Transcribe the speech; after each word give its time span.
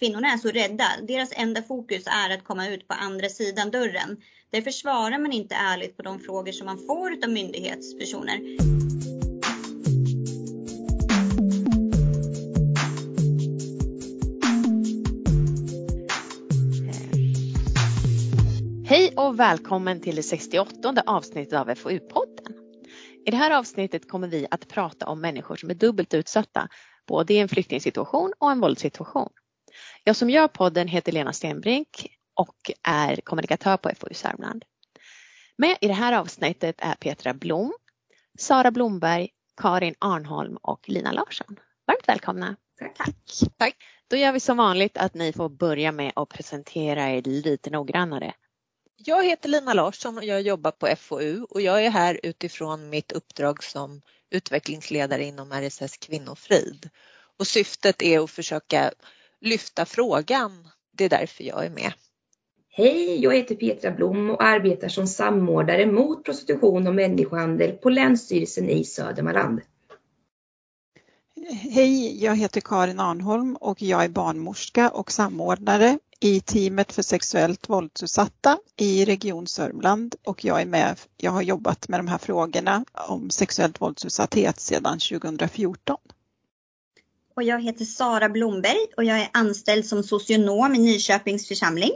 kvinnorna 0.00 0.28
är 0.32 0.36
så 0.36 0.48
rädda. 0.48 0.84
Deras 1.08 1.32
enda 1.32 1.62
fokus 1.62 2.06
är 2.06 2.34
att 2.34 2.44
komma 2.44 2.68
ut 2.68 2.88
på 2.88 2.94
andra 2.94 3.28
sidan 3.28 3.70
dörren. 3.70 4.16
Därför 4.50 4.70
svarar 4.70 5.18
man 5.18 5.32
inte 5.32 5.54
ärligt 5.54 5.96
på 5.96 6.02
de 6.02 6.18
frågor 6.18 6.52
som 6.52 6.66
man 6.66 6.78
får 6.78 7.24
av 7.24 7.30
myndighetspersoner. 7.30 8.40
Hej 18.86 19.14
och 19.16 19.40
välkommen 19.40 20.00
till 20.00 20.16
det 20.16 20.22
68 20.22 21.02
avsnittet 21.06 21.52
av 21.52 21.68
FoU-podden. 21.68 22.54
I 23.26 23.30
det 23.30 23.36
här 23.36 23.50
avsnittet 23.50 24.08
kommer 24.08 24.28
vi 24.28 24.46
att 24.50 24.68
prata 24.68 25.06
om 25.06 25.20
människor 25.20 25.56
som 25.56 25.70
är 25.70 25.74
dubbelt 25.74 26.14
utsatta, 26.14 26.68
både 27.06 27.34
i 27.34 27.38
en 27.38 27.48
flyktingsituation 27.48 28.32
och 28.38 28.50
en 28.50 28.60
våldssituation. 28.60 29.30
Jag 30.04 30.16
som 30.16 30.30
gör 30.30 30.48
podden 30.48 30.88
heter 30.88 31.12
Lena 31.12 31.32
Stenbrink 31.32 32.16
och 32.34 32.70
är 32.82 33.16
kommunikatör 33.16 33.76
på 33.76 33.90
FoU 33.96 34.14
Sörmland. 34.14 34.64
Med 35.56 35.76
i 35.80 35.88
det 35.88 35.94
här 35.94 36.12
avsnittet 36.12 36.76
är 36.78 36.94
Petra 36.94 37.34
Blom, 37.34 37.72
Sara 38.38 38.70
Blomberg, 38.70 39.28
Karin 39.56 39.94
Arnholm 39.98 40.56
och 40.56 40.88
Lina 40.88 41.12
Larsson. 41.12 41.56
Varmt 41.86 42.08
välkomna! 42.08 42.56
Tack. 42.96 43.16
Tack! 43.56 43.76
Då 44.08 44.16
gör 44.16 44.32
vi 44.32 44.40
som 44.40 44.56
vanligt 44.56 44.96
att 44.98 45.14
ni 45.14 45.32
får 45.32 45.48
börja 45.48 45.92
med 45.92 46.12
att 46.16 46.28
presentera 46.28 47.10
er 47.10 47.22
lite 47.22 47.70
noggrannare. 47.70 48.34
Jag 48.96 49.24
heter 49.24 49.48
Lina 49.48 49.74
Larsson 49.74 50.18
och 50.18 50.24
jag 50.24 50.42
jobbar 50.42 50.70
på 50.70 50.96
FoU 50.96 51.46
och 51.50 51.60
jag 51.60 51.84
är 51.84 51.90
här 51.90 52.20
utifrån 52.22 52.90
mitt 52.90 53.12
uppdrag 53.12 53.64
som 53.64 54.02
utvecklingsledare 54.30 55.24
inom 55.24 55.52
RSS 55.52 55.96
Kvinnofrid. 55.96 56.90
Och 57.38 57.46
syftet 57.46 58.02
är 58.02 58.20
att 58.20 58.30
försöka 58.30 58.92
lyfta 59.40 59.84
frågan. 59.84 60.68
Det 60.92 61.04
är 61.04 61.08
därför 61.08 61.44
jag 61.44 61.66
är 61.66 61.70
med. 61.70 61.92
Hej, 62.72 63.22
jag 63.22 63.36
heter 63.36 63.54
Petra 63.54 63.90
Blom 63.90 64.30
och 64.30 64.42
arbetar 64.42 64.88
som 64.88 65.06
samordnare 65.06 65.86
mot 65.86 66.24
prostitution 66.24 66.86
och 66.86 66.94
människohandel 66.94 67.72
på 67.72 67.90
Länsstyrelsen 67.90 68.68
i 68.68 68.84
Södermanland. 68.84 69.60
Hej, 71.50 72.24
jag 72.24 72.36
heter 72.36 72.60
Karin 72.60 73.00
Arnholm 73.00 73.56
och 73.56 73.82
jag 73.82 74.04
är 74.04 74.08
barnmorska 74.08 74.90
och 74.90 75.12
samordnare 75.12 75.98
i 76.20 76.40
teamet 76.40 76.92
för 76.92 77.02
sexuellt 77.02 77.68
våldsutsatta 77.68 78.58
i 78.76 79.04
Region 79.04 79.46
Sörmland 79.46 80.14
och 80.24 80.44
jag 80.44 80.60
är 80.60 80.66
med. 80.66 81.00
Jag 81.16 81.30
har 81.30 81.42
jobbat 81.42 81.88
med 81.88 82.00
de 82.00 82.08
här 82.08 82.18
frågorna 82.18 82.84
om 82.92 83.30
sexuellt 83.30 83.80
våldsutsatthet 83.80 84.60
sedan 84.60 84.98
2014. 84.98 85.96
Och 87.40 87.44
jag 87.44 87.62
heter 87.62 87.84
Sara 87.84 88.28
Blomberg 88.28 88.86
och 88.96 89.04
jag 89.04 89.20
är 89.20 89.28
anställd 89.32 89.86
som 89.86 90.02
socionom 90.02 90.74
i 90.74 90.78
Nyköpings 90.78 91.48
församling. 91.48 91.90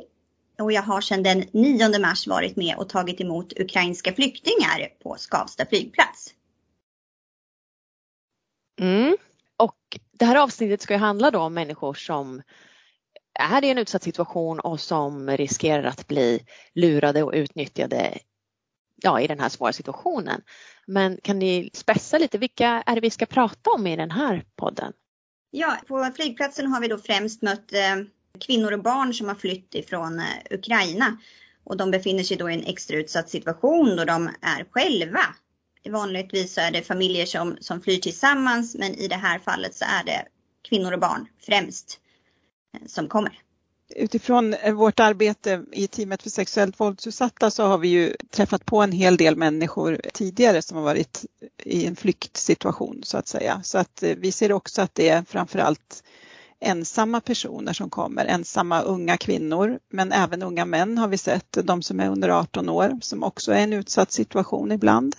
Och 0.59 0.73
jag 0.73 0.83
har 0.83 1.01
sedan 1.01 1.23
den 1.23 1.45
9 1.53 1.99
mars 1.99 2.27
varit 2.27 2.57
med 2.57 2.77
och 2.77 2.89
tagit 2.89 3.21
emot 3.21 3.61
ukrainska 3.61 4.13
flyktingar 4.13 4.89
på 5.03 5.17
Skavsta 5.19 5.67
flygplats. 5.67 6.35
Mm. 8.81 9.17
Och 9.57 9.77
det 10.13 10.25
här 10.25 10.37
avsnittet 10.37 10.83
ska 10.83 10.95
ju 10.95 11.01
handla 11.01 11.31
då 11.31 11.41
om 11.41 11.55
människor 11.55 11.95
som 11.95 12.43
är 13.35 13.65
i 13.65 13.71
en 13.71 13.79
utsatt 13.79 14.03
situation 14.03 14.61
och 14.61 14.81
som 14.81 15.31
riskerar 15.31 15.85
att 15.85 16.09
bli 16.09 16.47
lurade 16.75 17.23
och 17.23 17.33
utnyttjade 17.35 18.19
ja, 19.03 19.21
i 19.21 19.27
den 19.27 19.41
här 19.41 19.49
svåra 19.49 19.73
situationen. 19.73 20.43
Men 20.87 21.19
kan 21.23 21.39
ni 21.39 21.71
spessa 21.73 22.19
lite, 22.19 22.39
vilka 22.39 22.83
är 22.87 22.95
det 22.95 23.01
vi 23.01 23.11
ska 23.11 23.27
prata 23.27 23.71
om 23.71 23.87
i 23.87 23.97
den 23.97 24.11
här 24.11 24.45
podden? 24.57 24.93
Ja, 25.57 25.77
på 25.87 26.11
flygplatsen 26.17 26.67
har 26.67 26.81
vi 26.81 26.89
då 26.89 26.99
främst 26.99 27.43
mött 27.43 27.73
eh, 27.73 27.97
kvinnor 28.41 28.73
och 28.73 28.83
barn 28.83 29.15
som 29.15 29.29
har 29.29 29.35
flytt 29.35 29.75
ifrån 29.75 30.19
eh, 30.19 30.27
Ukraina. 30.51 31.19
Och 31.65 31.77
de 31.77 31.91
befinner 31.91 32.23
sig 32.23 32.37
då 32.37 32.51
i 32.51 32.55
en 32.55 32.65
extra 32.65 32.97
utsatt 32.97 33.31
situation 33.31 33.97
då 33.97 34.05
de 34.05 34.31
är 34.41 34.67
själva. 34.71 35.21
Vanligtvis 35.89 36.55
så 36.55 36.61
är 36.61 36.71
det 36.71 36.83
familjer 36.83 37.27
som, 37.27 37.57
som 37.61 37.81
flyr 37.81 37.97
tillsammans 37.97 38.75
men 38.75 38.95
i 38.95 39.09
det 39.09 39.17
här 39.17 39.39
fallet 39.39 39.75
så 39.75 39.85
är 39.85 40.05
det 40.05 40.27
kvinnor 40.69 40.93
och 40.93 41.01
barn 41.01 41.27
främst 41.41 42.01
eh, 42.77 42.87
som 42.87 43.09
kommer. 43.09 43.39
Utifrån 43.97 44.55
eh, 44.55 44.73
vårt 44.73 45.01
arbete 45.01 45.65
i 45.73 45.87
teamet 45.87 46.23
för 46.23 46.31
sexuellt 46.31 46.81
våldsutsatta 46.81 47.51
så 47.51 47.65
har 47.65 47.79
vi 47.79 47.89
ju 47.89 48.15
träffat 48.31 48.67
på 48.67 48.83
en 48.83 48.93
hel 48.93 49.17
del 49.17 49.37
människor 49.37 50.01
tidigare 50.13 50.63
som 50.63 50.77
har 50.77 50.85
varit 50.85 51.25
i 51.65 51.87
en 51.87 51.97
flyktsituation 51.97 53.01
så 53.05 53.19
att 53.19 53.29
säga. 53.29 53.61
Så 53.65 53.79
att 53.79 54.03
eh, 54.03 54.15
vi 54.17 54.33
ser 54.33 54.53
också 54.53 54.83
att 54.83 54.95
det 54.95 55.09
är 55.09 55.23
framförallt 55.23 56.03
ensamma 56.61 57.21
personer 57.21 57.73
som 57.73 57.91
kommer, 57.91 58.25
ensamma 58.25 58.81
unga 58.83 59.17
kvinnor, 59.17 59.79
men 59.91 60.13
även 60.13 60.43
unga 60.43 60.65
män 60.65 60.99
har 60.99 61.09
vi 61.09 61.19
sett, 61.19 61.59
de 61.65 61.83
som 61.83 62.01
är 62.01 62.09
under 62.09 62.29
18 62.29 62.69
år, 62.69 62.99
som 63.03 63.23
också 63.23 63.53
är 63.53 63.59
i 63.59 63.63
en 63.63 63.73
utsatt 63.73 64.13
situation 64.13 64.73
ibland. 64.73 65.17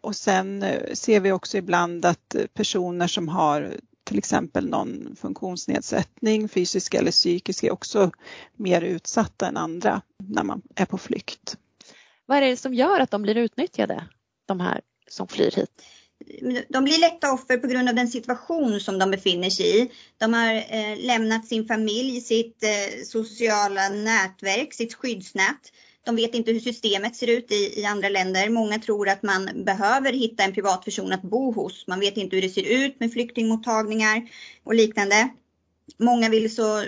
Och 0.00 0.16
sen 0.16 0.62
eh, 0.62 0.92
ser 0.92 1.20
vi 1.20 1.32
också 1.32 1.58
ibland 1.58 2.04
att 2.04 2.36
personer 2.54 3.06
som 3.06 3.28
har 3.28 3.74
till 4.04 4.18
exempel 4.18 4.68
någon 4.68 5.16
funktionsnedsättning, 5.16 6.48
fysisk 6.48 6.94
eller 6.94 7.10
psykisk, 7.10 7.64
är 7.64 7.72
också 7.72 8.10
mer 8.56 8.82
utsatta 8.82 9.46
än 9.46 9.56
andra 9.56 10.02
när 10.18 10.44
man 10.44 10.62
är 10.76 10.84
på 10.84 10.98
flykt. 10.98 11.56
Vad 12.26 12.38
är 12.38 12.40
det 12.40 12.56
som 12.56 12.74
gör 12.74 13.00
att 13.00 13.10
de 13.10 13.22
blir 13.22 13.36
utnyttjade, 13.36 14.08
de 14.46 14.60
här 14.60 14.80
som 15.08 15.28
flyr 15.28 15.50
hit? 15.50 15.82
de 16.68 16.84
blir 16.84 17.00
lätta 17.00 17.32
offer 17.32 17.56
på 17.56 17.66
grund 17.66 17.88
av 17.88 17.94
den 17.94 18.08
situation 18.08 18.80
som 18.80 18.98
de 18.98 19.10
befinner 19.10 19.50
sig 19.50 19.82
i. 19.82 19.90
De 20.18 20.34
har 20.34 20.54
eh, 20.54 20.98
lämnat 20.98 21.46
sin 21.46 21.68
familj, 21.68 22.20
sitt 22.20 22.62
eh, 22.62 23.04
sociala 23.04 23.88
nätverk, 23.88 24.74
sitt 24.74 24.94
skyddsnät. 24.94 25.72
De 26.04 26.16
vet 26.16 26.34
inte 26.34 26.52
hur 26.52 26.60
systemet 26.60 27.16
ser 27.16 27.26
ut 27.26 27.52
i, 27.52 27.80
i 27.80 27.84
andra 27.84 28.08
länder. 28.08 28.48
Många 28.48 28.78
tror 28.78 29.08
att 29.08 29.22
man 29.22 29.64
behöver 29.64 30.12
hitta 30.12 30.44
en 30.44 30.54
privatperson 30.54 31.12
att 31.12 31.22
bo 31.22 31.52
hos. 31.52 31.86
Man 31.86 32.00
vet 32.00 32.16
inte 32.16 32.36
hur 32.36 32.42
det 32.42 32.48
ser 32.48 32.84
ut 32.84 33.00
med 33.00 33.12
flyktingmottagningar 33.12 34.22
och 34.64 34.74
liknande. 34.74 35.28
Många 35.98 36.28
vill 36.28 36.54
så 36.54 36.84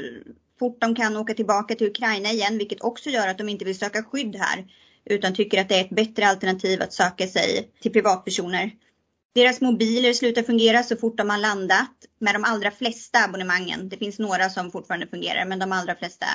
fort 0.58 0.80
de 0.80 0.94
kan 0.94 1.16
åka 1.16 1.34
tillbaka 1.34 1.74
till 1.74 1.86
Ukraina 1.86 2.32
igen, 2.32 2.58
vilket 2.58 2.80
också 2.80 3.10
gör 3.10 3.28
att 3.28 3.38
de 3.38 3.48
inte 3.48 3.64
vill 3.64 3.78
söka 3.78 4.02
skydd 4.02 4.36
här 4.36 4.66
utan 5.04 5.34
tycker 5.34 5.60
att 5.60 5.68
det 5.68 5.74
är 5.74 5.84
ett 5.84 5.90
bättre 5.90 6.28
alternativ 6.28 6.82
att 6.82 6.92
söka 6.92 7.26
sig 7.26 7.70
till 7.80 7.92
privatpersoner. 7.92 8.70
Deras 9.34 9.60
mobiler 9.60 10.12
slutar 10.12 10.42
fungera 10.42 10.82
så 10.82 10.96
fort 10.96 11.16
de 11.16 11.30
har 11.30 11.38
landat 11.38 11.90
med 12.18 12.34
de 12.34 12.44
allra 12.44 12.70
flesta 12.70 13.24
abonnemangen. 13.24 13.88
Det 13.88 13.96
finns 13.96 14.18
några 14.18 14.50
som 14.50 14.70
fortfarande 14.70 15.06
fungerar 15.06 15.44
men 15.44 15.58
de 15.58 15.72
allra 15.72 15.94
flesta 15.94 16.26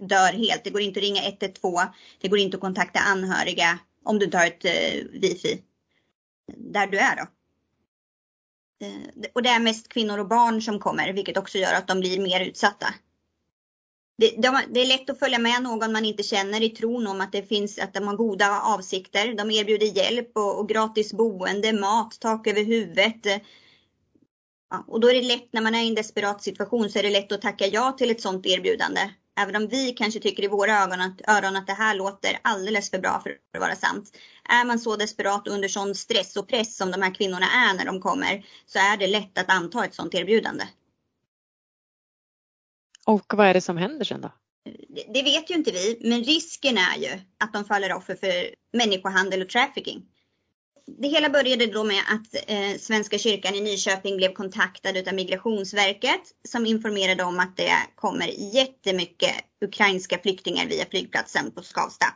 dör 0.00 0.32
helt. 0.32 0.64
Det 0.64 0.70
går 0.70 0.82
inte 0.82 1.00
att 1.00 1.04
ringa 1.04 1.22
112. 1.22 1.78
Det 2.20 2.28
går 2.28 2.38
inte 2.38 2.56
att 2.56 2.60
kontakta 2.60 2.98
anhöriga 2.98 3.78
om 4.04 4.18
du 4.18 4.24
inte 4.24 4.38
har 4.38 4.46
ett 4.46 4.64
eh, 4.64 5.04
wifi 5.10 5.62
där 6.56 6.86
du 6.86 6.98
är 6.98 7.16
då. 7.16 7.22
Eh, 8.86 9.30
och 9.32 9.42
det 9.42 9.48
är 9.48 9.60
mest 9.60 9.88
kvinnor 9.88 10.18
och 10.18 10.28
barn 10.28 10.62
som 10.62 10.80
kommer 10.80 11.12
vilket 11.12 11.36
också 11.36 11.58
gör 11.58 11.74
att 11.74 11.88
de 11.88 12.00
blir 12.00 12.20
mer 12.20 12.40
utsatta 12.40 12.94
det, 14.20 14.34
de, 14.36 14.62
det, 14.68 14.80
är 14.80 14.86
lätt 14.86 15.10
att 15.10 15.18
följa 15.18 15.38
med 15.38 15.62
någon 15.62 15.92
man 15.92 16.04
inte 16.04 16.22
känner 16.22 16.62
i 16.62 16.68
tron 16.68 17.06
om 17.06 17.20
att 17.20 17.32
det 17.32 17.42
finns, 17.42 17.78
att 17.78 17.94
de 17.94 18.08
har 18.08 18.16
goda 18.16 18.60
avsikter. 18.60 19.34
De 19.34 19.50
erbjuder 19.50 19.86
hjälp 19.86 20.30
och, 20.34 20.58
och 20.58 20.68
gratis 20.68 21.12
boende, 21.12 21.72
mat, 21.72 22.20
tak 22.20 22.46
över 22.46 22.64
huvudet. 22.64 23.42
Ja, 24.70 24.84
och 24.88 25.00
då 25.00 25.10
är 25.10 25.14
det 25.14 25.22
lätt 25.22 25.52
när 25.52 25.60
man 25.62 25.74
är 25.74 25.82
i 25.82 25.88
en 25.88 25.94
desperat 25.94 26.42
situation 26.42 26.90
så 26.90 26.98
är 26.98 27.02
det 27.02 27.10
lätt 27.10 27.32
att 27.32 27.42
tacka 27.42 27.66
ja 27.66 27.92
till 27.92 28.10
ett 28.10 28.20
sådant 28.20 28.46
erbjudande. 28.46 29.00
Även 29.40 29.56
om 29.56 29.68
vi 29.68 29.92
kanske 29.92 30.20
tycker 30.20 30.44
i 30.44 30.48
våra 30.48 30.82
ögon 30.82 31.00
att, 31.00 31.20
öron 31.28 31.56
att 31.56 31.66
det 31.66 31.72
här 31.72 31.94
låter 31.94 32.38
alldeles 32.42 32.90
för 32.90 32.98
bra 32.98 33.20
för 33.20 33.30
att 33.54 33.60
vara 33.60 33.76
sant. 33.76 34.16
Är 34.48 34.64
man 34.64 34.78
så 34.78 34.96
desperat 34.96 35.48
under 35.48 35.68
sån 35.68 35.94
stress 35.94 36.36
och 36.36 36.48
press 36.48 36.76
som 36.76 36.90
de 36.90 37.02
här 37.02 37.14
kvinnorna 37.14 37.46
är 37.46 37.74
när 37.74 37.84
de 37.84 38.00
kommer 38.00 38.44
så 38.66 38.78
är 38.78 38.96
det 38.96 39.06
lätt 39.06 39.38
att 39.38 39.50
anta 39.50 39.84
ett 39.84 39.94
sådant 39.94 40.14
erbjudande. 40.14 40.64
Och 43.06 43.34
vad 43.34 43.46
är 43.46 43.54
det 43.54 43.60
som 43.60 43.76
händer 43.76 44.04
sen 44.04 44.20
då? 44.20 44.32
Det, 44.88 45.12
det 45.14 45.22
vet 45.22 45.50
ju 45.50 45.54
inte 45.54 45.70
vi, 45.70 45.98
men 46.00 46.24
risken 46.24 46.78
är 46.78 46.96
ju 46.98 47.20
att 47.38 47.52
de 47.52 47.64
faller 47.64 47.92
offer 47.92 48.14
för 48.14 48.54
människohandel 48.78 49.42
och 49.42 49.48
trafficking. 49.48 50.06
Det 50.86 51.08
hela 51.08 51.28
började 51.28 51.66
då 51.66 51.84
med 51.84 52.02
att 52.08 52.50
eh, 52.50 52.78
Svenska 52.78 53.18
kyrkan 53.18 53.54
i 53.54 53.60
Nyköping 53.60 54.16
blev 54.16 54.32
kontaktad 54.32 55.08
av 55.08 55.14
Migrationsverket 55.14 56.20
som 56.48 56.66
informerade 56.66 57.24
om 57.24 57.40
att 57.40 57.56
det 57.56 57.72
kommer 57.94 58.26
jättemycket 58.54 59.34
ukrainska 59.60 60.18
flyktingar 60.18 60.66
via 60.66 60.86
flygplatsen 60.90 61.50
på 61.50 61.62
Skavsta. 61.62 62.06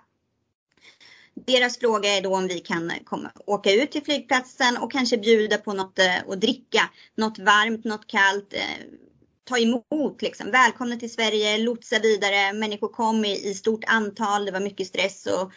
Deras 1.35 1.79
fråga 1.79 2.09
är 2.09 2.23
då 2.23 2.37
om 2.37 2.49
vi 2.49 2.61
kan 2.61 2.93
komma, 3.05 3.31
åka 3.47 3.73
ut 3.73 3.91
till 3.91 4.05
flygplatsen 4.05 4.77
och 4.77 4.93
kanske 4.93 5.19
bjuda 5.19 5.59
på 5.59 5.73
något 5.73 5.99
eh, 5.99 6.29
att 6.29 6.41
dricka. 6.41 6.91
Något 7.17 7.39
varmt, 7.39 7.85
något 7.85 8.07
kallt, 8.07 8.53
eh, 8.53 8.61
ta 9.45 9.59
emot. 9.59 10.23
Liksom. 10.23 10.51
Välkomna 10.51 10.97
till 10.97 11.13
Sverige, 11.13 11.59
lotsa 11.59 11.99
vidare. 11.99 12.53
Människor 12.53 12.89
kom 12.89 13.25
i, 13.25 13.51
i 13.51 13.55
stort 13.55 13.85
antal. 13.87 14.45
Det 14.45 14.53
var 14.53 14.61
mycket 14.61 14.87
stress 14.87 15.27
och 15.27 15.53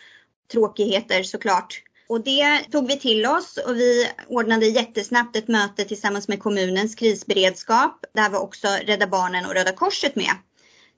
tråkigheter 0.52 1.24
såklart. 1.24 1.84
Och 2.10 2.24
det 2.24 2.60
tog 2.72 2.88
vi 2.88 3.00
till 3.00 3.26
oss 3.26 3.58
och 3.58 3.76
vi 3.76 4.10
ordnade 4.28 4.66
jättesnabbt 4.66 5.36
ett 5.36 5.48
möte 5.48 5.86
tillsammans 5.86 6.28
med 6.28 6.40
kommunens 6.40 6.96
krisberedskap. 6.96 8.06
Där 8.14 8.30
var 8.30 8.40
också 8.40 8.68
Rädda 8.68 9.08
Barnen 9.08 9.46
och 9.46 9.54
Röda 9.54 9.72
Korset 9.72 10.16
med. 10.16 10.32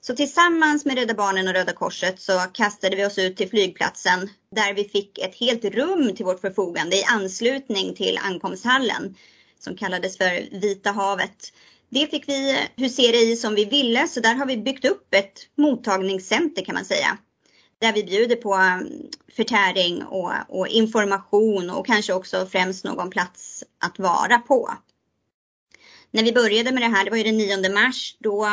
Så 0.00 0.16
tillsammans 0.16 0.84
med 0.84 0.98
Rädda 0.98 1.14
Barnen 1.14 1.48
och 1.48 1.54
Röda 1.54 1.72
Korset 1.72 2.20
så 2.20 2.40
kastade 2.52 2.96
vi 2.96 3.06
oss 3.06 3.18
ut 3.18 3.36
till 3.36 3.50
flygplatsen 3.50 4.30
där 4.56 4.74
vi 4.74 4.84
fick 4.84 5.18
ett 5.18 5.34
helt 5.34 5.64
rum 5.64 6.16
till 6.16 6.24
vårt 6.24 6.40
förfogande 6.40 6.96
i 6.96 7.04
anslutning 7.04 7.94
till 7.94 8.18
ankomsthallen 8.22 9.14
som 9.58 9.76
kallades 9.76 10.16
för 10.16 10.60
Vita 10.60 10.90
havet. 10.90 11.52
Det 11.88 12.06
fick 12.06 12.28
vi 12.28 12.58
husera 12.76 13.16
i 13.16 13.36
som 13.36 13.54
vi 13.54 13.64
ville 13.64 14.08
så 14.08 14.20
där 14.20 14.34
har 14.34 14.46
vi 14.46 14.56
byggt 14.56 14.84
upp 14.84 15.14
ett 15.14 15.46
mottagningscenter 15.56 16.64
kan 16.64 16.74
man 16.74 16.84
säga. 16.84 17.18
Där 17.80 17.92
vi 17.92 18.04
bjuder 18.04 18.36
på 18.36 18.54
um, 18.54 19.10
förtäring 19.36 20.04
och, 20.04 20.32
och 20.48 20.68
information 20.68 21.70
och 21.70 21.86
kanske 21.86 22.12
också 22.12 22.46
främst 22.46 22.84
någon 22.84 23.10
plats 23.10 23.64
att 23.78 23.98
vara 23.98 24.38
på. 24.38 24.70
När 26.10 26.22
vi 26.24 26.32
började 26.32 26.72
med 26.72 26.82
det 26.82 26.96
här, 26.96 27.04
det 27.04 27.10
var 27.10 27.18
ju 27.18 27.24
den 27.24 27.38
9 27.38 27.70
mars, 27.70 28.16
då 28.18 28.48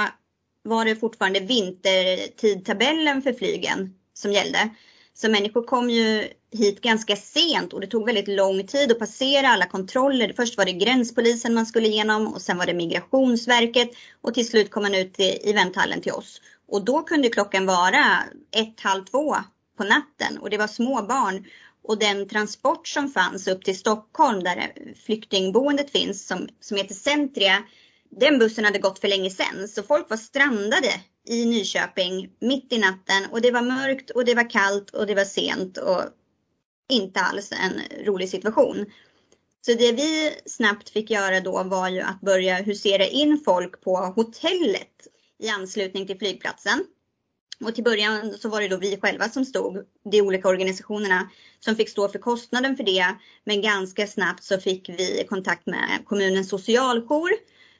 var 0.63 0.85
det 0.85 0.95
fortfarande 0.95 1.39
vintertidtabellen 1.39 3.21
för 3.21 3.33
flygen 3.33 3.95
som 4.13 4.31
gällde. 4.31 4.69
Så 5.13 5.29
människor 5.29 5.63
kom 5.63 5.89
ju 5.89 6.27
hit 6.51 6.81
ganska 6.81 7.15
sent 7.15 7.73
och 7.73 7.81
det 7.81 7.87
tog 7.87 8.05
väldigt 8.05 8.27
lång 8.27 8.67
tid 8.67 8.91
att 8.91 8.99
passera 8.99 9.47
alla 9.49 9.65
kontroller. 9.65 10.33
Först 10.35 10.57
var 10.57 10.65
det 10.65 10.71
gränspolisen 10.71 11.53
man 11.53 11.65
skulle 11.65 11.87
igenom 11.87 12.27
och 12.27 12.41
sen 12.41 12.57
var 12.57 12.65
det 12.65 12.73
migrationsverket 12.73 13.89
och 14.21 14.33
till 14.33 14.47
slut 14.47 14.71
kom 14.71 14.83
man 14.83 14.95
ut 14.95 15.19
i 15.19 15.53
vänthallen 15.53 16.01
till 16.01 16.11
oss. 16.11 16.41
Och 16.67 16.85
då 16.85 17.03
kunde 17.03 17.29
klockan 17.29 17.65
vara 17.65 18.23
ett, 18.51 18.79
halv 18.79 19.05
två 19.05 19.35
på 19.77 19.83
natten 19.83 20.37
och 20.37 20.49
det 20.49 20.57
var 20.57 20.67
små 20.67 21.01
barn. 21.01 21.45
Och 21.83 21.99
den 21.99 22.27
transport 22.27 22.87
som 22.87 23.09
fanns 23.11 23.47
upp 23.47 23.63
till 23.63 23.79
Stockholm 23.79 24.43
där 24.43 24.73
flyktingboendet 25.05 25.91
finns 25.91 26.27
som, 26.27 26.47
som 26.59 26.77
heter 26.77 26.95
Centria, 26.95 27.63
den 28.09 28.39
bussen 28.39 28.65
hade 28.65 28.79
gått 28.79 28.99
för 28.99 29.07
länge 29.07 29.29
sedan. 29.29 29.67
Så 29.67 29.83
folk 29.83 30.09
var 30.09 30.17
strandade 30.17 30.93
i 31.27 31.45
Nyköping 31.45 32.29
mitt 32.39 32.73
i 32.73 32.77
natten 32.77 33.25
och 33.31 33.41
det 33.41 33.51
var 33.51 33.61
mörkt 33.61 34.09
och 34.09 34.25
det 34.25 34.35
var 34.35 34.49
kallt 34.49 34.89
och 34.89 35.07
det 35.07 35.15
var 35.15 35.25
sent 35.25 35.77
och 35.77 36.01
inte 36.89 37.19
alls 37.19 37.51
en 37.51 38.05
rolig 38.05 38.29
situation. 38.29 38.85
Så 39.65 39.73
det 39.73 39.91
vi 39.91 40.31
snabbt 40.45 40.89
fick 40.89 41.09
göra 41.09 41.39
då 41.39 41.63
var 41.63 41.89
ju 41.89 42.01
att 42.01 42.21
börja 42.21 42.55
husera 42.55 43.05
in 43.05 43.41
folk 43.45 43.81
på 43.81 43.97
hotellet 43.97 45.07
i 45.39 45.49
anslutning 45.49 46.07
till 46.07 46.19
flygplatsen. 46.19 46.85
Och 47.65 47.75
till 47.75 47.83
början 47.83 48.37
så 48.37 48.49
var 48.49 48.61
det 48.61 48.67
då 48.67 48.77
vi 48.77 48.99
själva 49.01 49.29
som 49.29 49.45
stod, 49.45 49.85
de 50.11 50.21
olika 50.21 50.47
organisationerna 50.47 51.29
som 51.59 51.75
fick 51.75 51.89
stå 51.89 52.09
för 52.09 52.19
kostnaden 52.19 52.77
för 52.77 52.83
det. 52.83 53.15
Men 53.43 53.61
ganska 53.61 54.07
snabbt 54.07 54.43
så 54.43 54.59
fick 54.59 54.89
vi 54.89 55.25
kontakt 55.29 55.65
med 55.65 56.01
kommunens 56.05 56.49
socialjour 56.49 57.29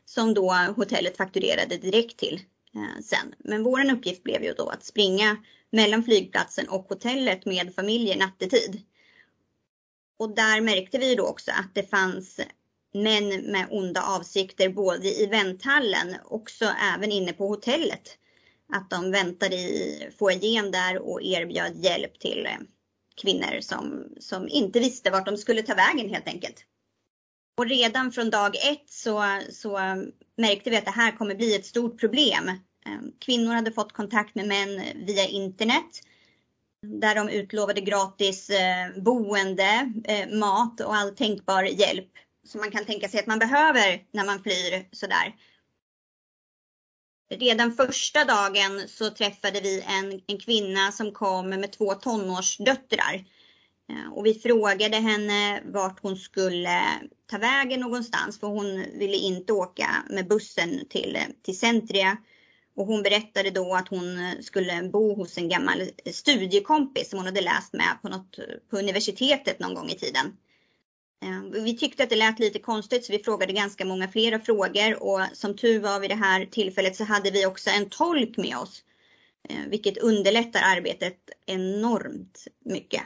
som 0.06 0.34
då 0.34 0.54
hotellet 0.76 1.18
fakturerade 1.18 1.78
direkt 1.78 2.18
till 2.18 2.42
eh, 2.76 3.04
sen. 3.04 3.36
Men 3.38 3.64
vår 3.64 3.92
uppgift 3.92 4.24
blev 4.24 4.44
ju 4.44 4.54
då 4.54 4.70
att 4.70 4.86
springa 4.86 5.38
mellan 5.72 6.04
flygplatsen 6.04 6.70
och 6.70 6.86
hotellet 6.90 7.46
med 7.46 7.76
familjer 7.76 8.18
nattetid. 8.18 8.82
Och 10.20 10.36
där 10.36 10.62
märkte 10.62 10.98
vi 10.98 11.16
då 11.16 11.24
också 11.24 11.52
att 11.52 11.76
det 11.76 11.90
fanns 11.90 12.40
män 13.04 13.28
med 13.52 13.68
onda 13.72 14.02
avsikter 14.02 14.70
både 14.70 15.22
i 15.22 15.26
vänthallen 15.26 16.16
också 16.26 16.66
även 16.66 17.12
inne 17.12 17.34
på 17.34 17.48
hotellet. 17.48 18.18
Att 18.74 18.90
de 18.90 19.12
väntade 19.12 19.56
i 19.56 20.10
foajén 20.20 20.72
där 20.72 20.98
och 20.98 21.22
erbjöd 21.22 21.86
hjälp 21.86 22.20
till 22.20 22.46
eh, 22.46 22.66
kvinnor 23.22 23.62
som, 23.62 24.08
som 24.20 24.48
inte 24.48 24.80
visste 24.80 25.12
vart 25.12 25.26
de 25.26 25.38
skulle 25.38 25.62
ta 25.62 25.76
vägen 25.76 26.10
helt 26.10 26.28
enkelt. 26.28 26.66
Och 27.58 27.66
redan 27.66 28.12
från 28.12 28.30
dag 28.30 28.56
ett 28.56 28.90
så, 28.90 29.42
så 29.50 29.78
märkte 30.38 30.70
vi 30.70 30.78
att 30.78 30.86
det 30.86 30.92
här 30.92 31.18
kommer 31.18 31.36
bli 31.36 31.56
ett 31.56 31.66
stort 31.66 32.00
problem. 32.00 32.50
Eh, 32.86 33.02
kvinnor 33.20 33.54
hade 33.54 33.72
fått 33.72 33.92
kontakt 33.94 34.36
med 34.36 34.48
män 34.48 34.82
via 34.96 35.26
internet 35.26 36.02
där 36.88 37.16
de 37.16 37.30
utlovade 37.30 37.82
gratis 37.82 38.50
eh, 38.50 39.02
boende, 39.02 39.94
mat 40.32 40.82
och 40.82 40.96
all 40.96 41.16
tänkbar 41.16 41.64
hjälp 41.64 42.12
som 42.48 42.62
man 42.62 42.72
kan 42.72 42.86
tänka 42.86 43.10
sig 43.10 43.20
att 43.20 43.28
man 43.28 43.40
behöver 43.40 44.04
när 44.12 44.26
man 44.26 44.44
flyr 44.44 44.88
sådär. 44.92 45.36
Redan 47.30 47.74
första 47.74 48.26
dagen 48.26 48.88
så 48.88 49.10
träffade 49.10 49.62
vi 49.62 49.82
en, 49.88 50.22
en 50.28 50.40
kvinna 50.40 50.92
som 50.92 51.12
kom 51.12 51.50
med 51.50 51.72
två 51.72 51.94
tonårsdöttrar. 51.94 53.26
Eh, 53.90 54.14
och 54.14 54.26
vi 54.26 54.34
frågade 54.34 54.98
henne 54.98 55.62
vart 55.66 56.00
hon 56.02 56.18
skulle 56.18 56.82
ta 57.26 57.38
vägen 57.38 57.80
någonstans 57.80 58.40
för 58.40 58.48
hon 58.48 58.86
ville 59.00 59.16
inte 59.16 59.54
åka 59.54 60.04
med 60.10 60.28
bussen 60.28 60.88
till, 60.90 61.18
till 61.44 61.60
Centria. 61.60 62.18
Och 62.76 62.86
hon 62.86 63.04
berättade 63.04 63.50
då 63.50 63.76
att 63.76 63.88
hon 63.88 64.36
skulle 64.42 64.90
bo 64.94 65.16
hos 65.16 65.38
en 65.38 65.50
gammal 65.50 65.90
studiekompis 66.12 67.10
som 67.10 67.20
hon 67.20 67.26
hade 67.26 67.42
läst 67.42 67.74
med 67.74 67.98
på, 68.02 68.10
något, 68.10 68.40
på 68.70 68.78
universitetet 68.78 69.60
någon 69.60 69.74
gång 69.74 69.90
i 69.90 69.98
tiden. 69.98 70.38
Eh, 71.24 71.42
vi 71.64 71.78
tyckte 71.78 72.04
att 72.04 72.10
det 72.10 72.16
lät 72.16 72.40
lite 72.40 72.60
konstigt 72.60 73.06
så 73.06 73.12
vi 73.12 73.24
frågade 73.24 73.54
ganska 73.54 73.86
många 73.86 74.08
flera 74.08 74.40
frågor 74.40 75.04
och 75.04 75.22
som 75.34 75.56
tur 75.56 75.80
var 75.80 76.00
vid 76.00 76.10
det 76.10 76.16
här 76.16 76.46
tillfället 76.46 76.96
så 76.96 77.04
hade 77.04 77.32
vi 77.32 77.46
också 77.46 77.70
en 77.70 77.90
tolk 77.90 78.38
med 78.38 78.58
oss. 78.58 78.84
Eh, 79.50 79.68
vilket 79.68 79.98
underlättar 79.98 80.62
arbetet 80.64 81.18
enormt 81.46 82.48
mycket. 82.66 83.02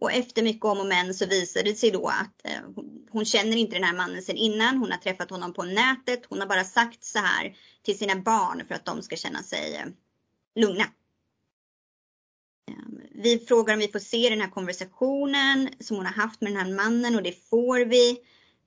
Och 0.00 0.12
efter 0.12 0.42
mycket 0.42 0.64
om 0.64 0.80
och 0.80 0.86
men 0.86 1.14
så 1.14 1.26
visade 1.26 1.70
det 1.70 1.76
sig 1.76 1.90
då 1.90 2.06
att 2.06 2.44
eh, 2.44 2.82
hon 3.10 3.24
känner 3.24 3.56
inte 3.56 3.76
den 3.76 3.84
här 3.84 3.96
mannen 3.96 4.22
sedan 4.22 4.36
innan. 4.36 4.76
Hon 4.76 4.90
har 4.90 4.98
träffat 4.98 5.30
honom 5.30 5.52
på 5.52 5.62
nätet. 5.62 6.26
Hon 6.28 6.40
har 6.40 6.46
bara 6.46 6.64
sagt 6.64 7.04
så 7.04 7.18
här 7.18 7.56
till 7.82 7.98
sina 7.98 8.16
barn 8.16 8.62
för 8.68 8.74
att 8.74 8.84
de 8.84 9.02
ska 9.02 9.16
känna 9.16 9.42
sig 9.42 9.84
lugna. 10.54 10.84
Vi 13.22 13.38
frågar 13.38 13.74
om 13.74 13.80
vi 13.80 13.88
får 13.88 13.98
se 13.98 14.28
den 14.30 14.40
här 14.40 14.50
konversationen 14.50 15.68
som 15.80 15.96
hon 15.96 16.06
har 16.06 16.12
haft 16.12 16.40
med 16.40 16.52
den 16.52 16.60
här 16.60 16.74
mannen 16.74 17.16
och 17.16 17.22
det 17.22 17.48
får 17.48 17.84
vi. 17.84 18.10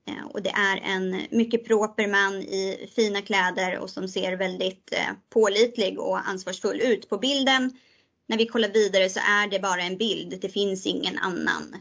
Eh, 0.08 0.26
och 0.30 0.42
det 0.42 0.50
är 0.50 0.76
en 0.76 1.26
mycket 1.30 1.64
proper 1.64 2.06
man 2.06 2.34
i 2.34 2.90
fina 2.96 3.22
kläder 3.22 3.78
och 3.78 3.90
som 3.90 4.08
ser 4.08 4.36
väldigt 4.36 4.92
eh, 4.92 5.14
pålitlig 5.30 5.98
och 5.98 6.28
ansvarsfull 6.28 6.80
ut 6.80 7.08
på 7.08 7.18
bilden. 7.18 7.78
När 8.26 8.38
vi 8.38 8.46
kollar 8.46 8.68
vidare 8.68 9.10
så 9.10 9.20
är 9.20 9.48
det 9.50 9.58
bara 9.58 9.82
en 9.82 9.96
bild. 9.96 10.40
Det 10.40 10.48
finns 10.48 10.86
ingen 10.86 11.18
annan 11.18 11.76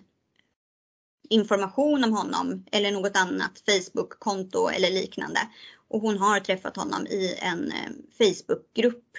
information 1.30 2.04
om 2.04 2.14
honom 2.14 2.66
eller 2.72 2.92
något 2.92 3.18
annat 3.18 3.64
Facebook-konto 3.66 4.70
eller 4.70 4.90
liknande. 4.92 5.40
Och 5.88 6.02
hon 6.02 6.18
har 6.18 6.40
träffat 6.40 6.75
honom 6.75 7.08
i 7.08 7.36
en 7.40 7.72
eh, 7.72 7.92
Facebookgrupp 8.18 9.18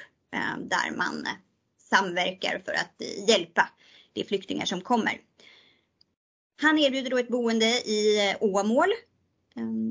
där 0.59 0.97
man 0.97 1.27
samverkar 1.97 2.63
för 2.65 2.73
att 2.73 3.01
eh, 3.01 3.29
hjälpa 3.29 3.69
de 4.13 4.25
flyktingar 4.25 4.67
som 4.67 4.81
kommer. 4.81 5.21
Han 6.63 6.79
erbjuder 6.79 7.11
då 7.11 7.19
ett 7.19 7.29
boende 7.29 7.67
i 7.67 8.31
eh, 8.31 8.37
Åmål. 8.41 8.89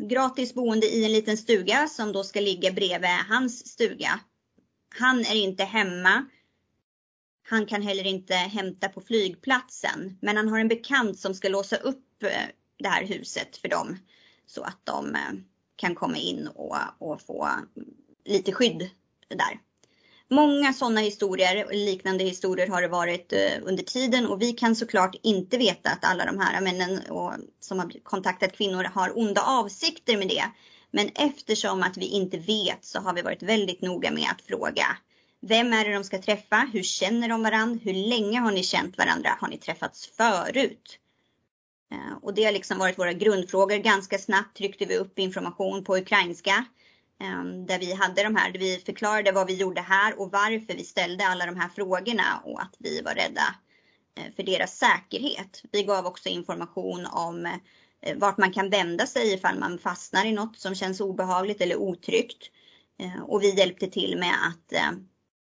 Gratis 0.10 0.53
boende 0.53 0.88
i 0.88 1.05
en 1.05 1.12
liten 1.12 1.38
stuga 1.38 1.88
som 1.88 2.12
då 2.12 2.24
ska 2.24 2.39
ligga 2.39 2.72
bredvid 2.72 3.10
hans 3.29 3.67
stuga. 3.67 4.19
Han 5.00 5.19
är 5.19 5.36
inte 5.36 5.63
hemma. 5.63 6.25
Han 7.50 7.65
kan 7.65 7.81
heller 7.81 8.07
inte 8.07 8.33
hämta 8.33 8.89
på 8.89 9.01
flygplatsen, 9.01 10.17
men 10.22 10.38
han 10.38 10.50
har 10.50 10.60
en 10.60 10.67
bekant 10.67 11.19
som 11.19 11.33
ska 11.33 11.50
låsa 11.50 11.75
upp 11.75 12.24
eh, 12.24 12.29
det 12.77 12.89
här 12.89 13.05
huset 13.05 13.57
för 13.57 13.67
dem 13.67 13.98
så 14.45 14.63
att 14.63 14.79
de 14.83 15.17
kan 15.75 15.95
komma 15.95 16.17
in 16.17 16.48
och, 16.48 16.75
och 16.98 17.22
få 17.22 17.50
lite 18.25 18.51
skydd 18.51 18.89
där. 19.27 19.60
Många 20.33 20.73
sådana 20.73 21.01
historier 21.01 21.65
och 21.65 21.73
liknande 21.73 22.23
historier 22.23 22.67
har 22.67 22.81
det 22.81 22.87
varit 22.87 23.33
eh, 23.33 23.39
under 23.63 23.83
tiden 23.83 24.27
och 24.27 24.41
vi 24.41 24.53
kan 24.53 24.75
såklart 24.75 25.15
inte 25.23 25.57
veta 25.57 25.89
att 25.89 26.05
alla 26.05 26.25
de 26.25 26.39
här 26.39 26.61
männen 26.61 27.01
som 27.59 27.79
har 27.79 28.03
kontaktat 28.03 28.57
kvinnor 28.57 28.83
har 28.83 29.17
onda 29.17 29.41
avsikter 29.41 30.17
med 30.17 30.27
det. 30.27 30.43
Men 30.91 31.09
eftersom 31.15 31.83
att 31.83 31.97
vi 31.97 32.05
inte 32.05 32.37
vet 32.37 32.85
så 32.85 32.99
har 32.99 33.13
vi 33.13 33.21
varit 33.21 33.43
väldigt 33.43 33.81
noga 33.81 34.11
med 34.11 34.29
att 34.31 34.41
fråga. 34.41 34.85
Vem 35.41 35.73
är 35.73 35.85
det 35.85 35.93
de 35.93 36.03
ska 36.03 36.21
träffa? 36.21 36.69
Hur 36.73 36.83
känner 36.83 37.29
de 37.29 37.43
varandra? 37.43 37.79
Hur 37.83 37.93
länge 37.93 38.39
har 38.39 38.51
ni 38.51 38.63
känt 38.63 38.97
varandra? 38.97 39.37
Har 39.39 39.47
ni 39.47 39.57
träffats 39.57 40.07
förut? 40.17 40.99
Eh, 41.91 42.17
och 42.21 42.33
det 42.33 42.43
har 42.43 42.51
liksom 42.51 42.77
varit 42.77 42.99
våra 42.99 43.13
grundfrågor. 43.13 43.77
Ganska 43.77 44.17
snabbt 44.17 44.57
tryckte 44.57 44.85
vi 44.85 44.97
upp 44.97 45.19
information 45.19 45.83
på 45.83 45.97
ukrainska 45.97 46.65
Ehm, 47.20 47.65
där 47.65 47.79
vi 47.79 47.93
hade 47.93 48.24
de 48.24 48.36
här, 48.36 48.51
där 48.51 48.60
vi 48.60 48.77
förklarade 48.77 49.32
vad 49.32 49.48
vi 49.48 49.55
gjorde 49.55 49.82
här 49.82 50.20
och 50.20 50.32
varför 50.32 50.74
vi 50.74 50.84
ställde 50.84 51.27
alla 51.27 51.46
de 51.46 51.55
här 51.55 51.70
frågorna 51.70 52.41
och 52.43 52.62
att 52.62 52.75
vi 52.79 53.01
var 53.01 53.13
rädda 53.13 53.55
eh, 54.17 54.36
för 54.36 54.43
deras 54.43 54.77
säkerhet. 54.77 55.63
Vi 55.72 55.84
gav 55.84 56.05
också 56.05 56.29
information 56.29 57.05
om 57.05 57.46
eh, 58.01 58.17
vart 58.17 58.38
man 58.38 58.53
kan 58.53 58.70
vända 58.70 59.08
sig 59.08 59.34
ifall 59.34 59.60
man 59.60 59.79
fastnar 59.79 60.25
i 60.25 60.32
något 60.32 60.58
som 60.60 60.75
känns 60.75 61.01
obehagligt 61.01 61.62
eller 61.62 61.75
otryggt. 61.75 62.51
Ehm, 63.00 63.24
och 63.24 63.43
vi 63.43 63.55
hjälpte 63.58 63.88
till 63.88 64.17
med 64.17 64.34
att 64.48 64.74
eh, 64.74 64.91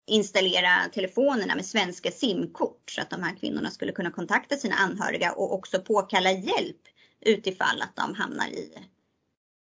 installera 0.07 0.89
telefonerna 0.93 1.55
med 1.55 1.65
svenska 1.65 2.11
simkort 2.11 2.91
så 2.91 3.01
att 3.01 3.09
de 3.09 3.23
här 3.23 3.35
kvinnorna 3.35 3.71
skulle 3.71 3.91
kunna 3.91 4.11
kontakta 4.11 4.55
sina 4.55 4.75
anhöriga 4.75 5.31
och 5.31 5.53
också 5.53 5.81
påkalla 5.81 6.31
hjälp 6.31 6.81
utifall 7.21 7.81
att 7.81 7.95
de 7.95 8.15
hamnar 8.15 8.47
i 8.47 8.77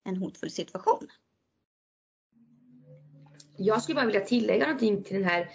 en 0.04 0.16
hotfull 0.16 0.50
situation. 0.50 1.08
Jag 3.58 3.82
skulle 3.82 3.94
bara 3.94 4.06
vilja 4.06 4.20
tillägga 4.20 4.64
någonting 4.64 5.02
till 5.02 5.14
den 5.16 5.24
här 5.24 5.50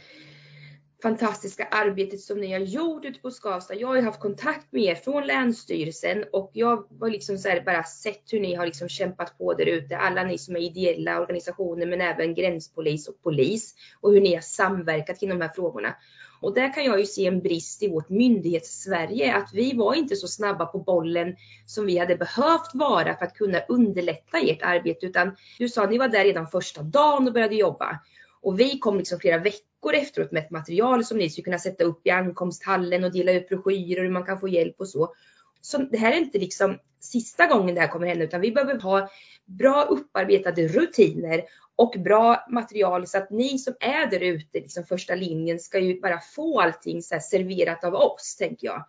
fantastiska 1.03 1.67
arbetet 1.71 2.19
som 2.19 2.39
ni 2.39 2.51
har 2.51 2.59
gjort 2.59 3.05
ute 3.05 3.19
på 3.19 3.31
Skavsta. 3.31 3.75
Jag 3.75 3.87
har 3.87 3.95
ju 3.95 4.01
haft 4.01 4.19
kontakt 4.19 4.71
med 4.71 4.83
er 4.83 4.95
från 4.95 5.27
Länsstyrelsen 5.27 6.23
och 6.33 6.51
jag 6.53 6.87
har 6.99 7.09
liksom 7.09 7.37
så 7.37 7.49
bara 7.65 7.83
sett 7.83 8.33
hur 8.33 8.39
ni 8.39 8.55
har 8.55 8.65
liksom 8.65 8.89
kämpat 8.89 9.37
på 9.37 9.53
där 9.53 9.65
ute. 9.65 9.97
Alla 9.97 10.23
ni 10.23 10.37
som 10.37 10.55
är 10.55 10.59
ideella 10.59 11.21
organisationer 11.21 11.85
men 11.85 12.01
även 12.01 12.35
gränspolis 12.35 13.07
och 13.07 13.23
polis 13.23 13.75
och 14.01 14.13
hur 14.13 14.21
ni 14.21 14.33
har 14.33 14.41
samverkat 14.41 15.19
kring 15.19 15.29
de 15.29 15.41
här 15.41 15.51
frågorna. 15.55 15.95
Och 16.43 16.53
där 16.53 16.73
kan 16.73 16.85
jag 16.85 16.99
ju 16.99 17.05
se 17.05 17.25
en 17.25 17.41
brist 17.41 17.83
i 17.83 17.87
vårt 17.87 18.09
myndighets-Sverige, 18.09 19.35
att 19.35 19.49
vi 19.53 19.73
var 19.73 19.93
inte 19.95 20.15
så 20.15 20.27
snabba 20.27 20.65
på 20.65 20.79
bollen 20.79 21.35
som 21.65 21.85
vi 21.85 21.97
hade 21.97 22.15
behövt 22.15 22.71
vara 22.73 23.17
för 23.17 23.25
att 23.25 23.33
kunna 23.33 23.59
underlätta 23.59 24.37
ert 24.39 24.61
arbete, 24.61 25.05
utan 25.05 25.35
du 25.59 25.69
sa 25.69 25.83
att 25.83 25.89
ni 25.89 25.97
var 25.97 26.07
där 26.07 26.23
redan 26.23 26.47
första 26.47 26.81
dagen 26.81 27.27
och 27.27 27.33
började 27.33 27.55
jobba. 27.55 27.99
Och 28.41 28.59
vi 28.59 28.79
kom 28.79 28.97
liksom 28.97 29.19
flera 29.19 29.37
veckor 29.37 29.93
efteråt 29.93 30.31
med 30.31 30.43
ett 30.43 30.51
material 30.51 31.05
som 31.05 31.17
ni 31.17 31.29
skulle 31.29 31.43
kunna 31.43 31.59
sätta 31.59 31.83
upp 31.83 32.07
i 32.07 32.09
ankomsthallen 32.09 33.03
och 33.03 33.11
dela 33.11 33.31
ut 33.31 33.49
broschyrer 33.49 33.99
och 33.99 34.05
hur 34.05 34.13
man 34.13 34.25
kan 34.25 34.39
få 34.39 34.47
hjälp 34.47 34.75
och 34.79 34.87
så. 34.87 35.13
Så 35.61 35.77
det 35.77 35.97
här 35.97 36.11
är 36.11 36.17
inte 36.17 36.37
liksom 36.37 36.77
sista 36.99 37.45
gången 37.45 37.75
det 37.75 37.81
här 37.81 37.87
kommer 37.87 38.07
hända 38.07 38.25
utan 38.25 38.41
vi 38.41 38.51
behöver 38.51 38.79
ha 38.79 39.09
bra 39.45 39.83
upparbetade 39.83 40.67
rutiner 40.67 41.43
och 41.75 41.95
bra 42.03 42.45
material 42.49 43.07
så 43.07 43.17
att 43.17 43.29
ni 43.29 43.59
som 43.59 43.73
är 43.79 44.07
där 44.07 44.19
ute, 44.19 44.59
liksom 44.59 44.85
första 44.85 45.15
linjen, 45.15 45.59
ska 45.59 45.79
ju 45.79 46.01
bara 46.01 46.19
få 46.19 46.61
allting 46.61 47.01
så 47.01 47.19
serverat 47.19 47.83
av 47.83 47.95
oss, 47.95 48.35
tänker 48.35 48.67
jag. 48.67 48.85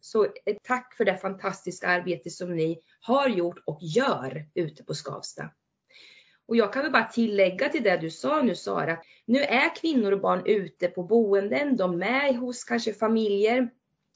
Så 0.00 0.24
eh, 0.24 0.56
tack 0.62 0.94
för 0.94 1.04
det 1.04 1.18
fantastiska 1.18 1.88
arbete 1.88 2.30
som 2.30 2.56
ni 2.56 2.80
har 3.00 3.28
gjort 3.28 3.58
och 3.64 3.78
gör 3.80 4.46
ute 4.54 4.84
på 4.84 4.94
Skavsta. 4.94 5.50
Och 6.46 6.56
jag 6.56 6.72
kan 6.72 6.82
väl 6.82 6.92
bara 6.92 7.04
tillägga 7.04 7.68
till 7.68 7.82
det 7.82 7.96
du 7.96 8.10
sa 8.10 8.42
nu 8.42 8.54
Sara, 8.54 8.98
nu 9.24 9.38
är 9.38 9.76
kvinnor 9.76 10.12
och 10.12 10.20
barn 10.20 10.42
ute 10.46 10.88
på 10.88 11.02
boenden, 11.02 11.76
de 11.76 12.02
är 12.02 12.34
hos 12.34 12.64
kanske 12.64 12.92
familjer. 12.92 13.70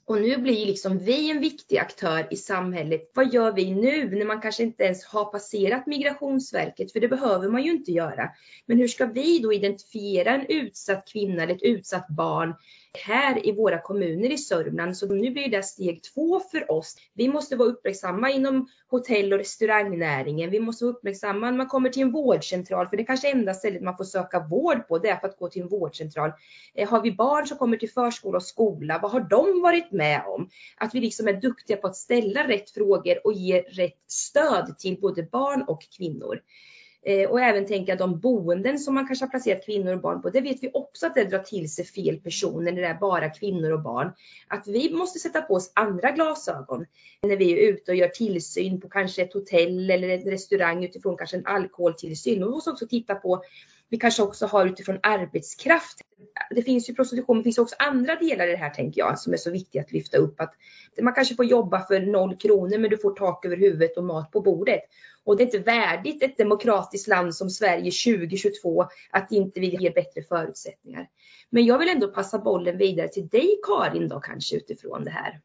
Och 0.05 0.21
nu 0.21 0.37
blir 0.37 0.67
liksom 0.67 0.99
vi 0.99 1.31
en 1.31 1.41
viktig 1.41 1.79
aktör 1.79 2.27
i 2.31 2.37
samhället. 2.37 3.11
Vad 3.15 3.35
gör 3.35 3.53
vi 3.53 3.71
nu 3.71 4.17
när 4.17 4.25
man 4.25 4.41
kanske 4.41 4.63
inte 4.63 4.85
ens 4.85 5.05
har 5.05 5.25
passerat 5.25 5.87
Migrationsverket? 5.87 6.93
För 6.93 7.01
det 7.01 7.09
behöver 7.09 7.49
man 7.49 7.63
ju 7.63 7.71
inte 7.71 7.93
göra. 7.93 8.31
Men 8.67 8.79
hur 8.79 8.89
ska 8.89 9.07
vi 9.07 9.39
då 9.39 9.53
identifiera 9.53 10.35
en 10.35 10.47
utsatt 10.49 11.09
kvinna 11.13 11.43
eller 11.43 11.55
ett 11.55 11.63
utsatt 11.63 12.09
barn 12.09 12.55
här 12.99 13.47
i 13.47 13.53
våra 13.53 13.79
kommuner 13.79 14.33
i 14.33 14.39
Sörmland. 14.39 14.97
Så 14.97 15.07
nu 15.07 15.31
blir 15.31 15.49
det 15.49 15.63
steg 15.63 16.03
två 16.03 16.41
för 16.41 16.71
oss. 16.73 16.97
Vi 17.15 17.29
måste 17.29 17.57
vara 17.57 17.69
uppmärksamma 17.69 18.31
inom 18.31 18.69
hotell 18.91 19.33
och 19.33 19.39
restaurangnäringen. 19.39 20.51
Vi 20.51 20.61
måste 20.61 20.85
vara 20.85 20.95
uppmärksamma 20.95 21.51
när 21.51 21.57
man 21.57 21.67
kommer 21.67 21.89
till 21.89 22.03
en 22.03 22.13
vårdcentral, 22.13 22.89
för 22.89 22.97
det 22.97 23.03
är 23.03 23.07
kanske 23.07 23.31
enda 23.31 23.55
stället 23.55 23.83
man 23.83 23.97
får 23.97 24.05
söka 24.05 24.41
vård 24.41 24.89
på, 24.89 24.99
det 24.99 25.09
är 25.09 25.17
för 25.17 25.29
att 25.29 25.39
gå 25.39 25.49
till 25.49 25.63
en 25.63 25.69
vårdcentral. 25.69 26.33
Eh, 26.75 26.89
har 26.89 27.01
vi 27.01 27.13
barn 27.13 27.47
som 27.47 27.59
kommer 27.59 27.77
till 27.77 27.91
förskola 27.91 28.37
och 28.37 28.43
skola, 28.43 28.99
vad 29.03 29.11
har 29.11 29.21
de 29.21 29.63
varit 29.63 29.93
med 29.93 30.23
om? 30.27 30.49
Att 30.77 30.95
vi 30.95 31.01
liksom 31.01 31.29
är 31.29 31.33
duktiga 31.33 31.77
på 31.77 31.87
att 31.87 31.97
ställa 31.97 32.49
rätt 32.49 32.71
frågor 32.71 33.27
och 33.27 33.33
ge 33.33 33.61
rätt 33.61 34.03
stöd 34.07 34.79
till 34.79 35.01
både 35.01 35.23
barn 35.23 35.65
och 35.69 35.83
kvinnor. 35.97 36.41
Eh, 37.05 37.31
och 37.31 37.41
även 37.41 37.67
tänka 37.67 37.97
de 37.97 38.21
boenden 38.21 38.79
som 38.79 38.95
man 38.95 39.07
kanske 39.07 39.25
har 39.25 39.31
placerat 39.31 39.65
kvinnor 39.65 39.93
och 39.95 40.01
barn 40.01 40.23
på. 40.23 40.31
Det 40.31 40.41
vet 40.41 40.63
vi 40.63 40.71
också 40.75 41.07
att 41.07 41.15
det 41.15 41.25
drar 41.25 41.39
till 41.39 41.73
sig 41.75 41.85
fel 41.85 42.21
personer 42.21 42.73
när 42.73 42.83
det 42.83 42.89
är 42.89 42.99
bara 42.99 43.29
kvinnor 43.29 43.71
och 43.71 43.83
barn. 43.83 44.13
Att 44.49 44.69
vi 44.69 44.95
måste 44.95 45.19
sätta 45.19 45.43
på 45.43 45.55
oss 45.55 45.73
andra 45.75 46.11
glasögon 46.11 46.87
när 47.23 47.37
vi 47.37 47.53
är 47.53 47.73
ute 47.73 47.91
och 47.91 47.97
gör 47.97 48.09
tillsyn 48.09 48.81
på 48.81 48.89
kanske 48.89 49.23
ett 49.23 49.33
hotell 49.33 49.91
eller 49.91 50.09
en 50.09 50.31
restaurang 50.31 50.85
utifrån 50.85 51.17
kanske 51.17 51.37
en 51.37 51.47
alkoholtillsyn. 51.47 52.45
Vi 52.45 52.51
måste 52.51 52.71
också 52.71 52.87
titta 52.87 53.15
på 53.15 53.43
vi 53.93 53.99
kanske 53.99 54.23
också 54.23 54.47
har 54.47 54.67
utifrån 54.67 54.99
arbetskraft. 55.03 56.01
Det 56.51 56.63
finns 56.63 56.91
ju 56.91 56.95
prostitution, 56.95 57.37
men 57.37 57.43
det 57.43 57.45
finns 57.45 57.59
också 57.59 57.75
andra 57.79 58.17
delar 58.17 58.49
i 58.49 58.51
det 58.51 58.57
här 58.57 58.71
tänker 58.71 59.01
jag 59.01 59.19
som 59.19 59.33
är 59.33 59.37
så 59.37 59.51
viktiga 59.51 59.83
att 59.83 59.93
lyfta 59.93 60.17
upp. 60.17 60.41
Att 60.41 60.55
man 61.03 61.15
kanske 61.15 61.35
får 61.35 61.45
jobba 61.45 61.87
för 61.87 62.01
noll 62.01 62.37
kronor 62.37 62.79
men 62.79 62.91
du 62.91 62.99
får 62.99 63.15
tak 63.15 63.45
över 63.45 63.57
huvudet 63.57 63.97
och 63.97 64.05
mat 64.05 64.31
på 64.31 64.41
bordet. 64.41 64.81
Och 65.25 65.37
det 65.37 65.43
är 65.43 65.45
inte 65.45 65.59
värdigt 65.59 66.23
ett 66.23 66.39
demokratiskt 66.39 67.09
land 67.09 67.35
som 67.35 67.51
Sverige 67.51 67.91
2022 67.91 68.87
att 69.11 69.33
inte 69.33 69.61
vi 69.61 69.77
ger 69.77 69.95
bättre 69.95 70.23
förutsättningar. 70.23 71.09
Men 71.51 71.65
jag 71.65 71.79
vill 71.79 71.89
ändå 71.89 72.09
passa 72.09 72.39
bollen 72.39 72.79
vidare 72.79 73.09
till 73.09 73.29
dig 73.29 73.61
Karin 73.63 74.09
då 74.09 74.21
kanske 74.21 74.57
utifrån 74.57 75.05
det 75.05 75.11
här. 75.11 75.41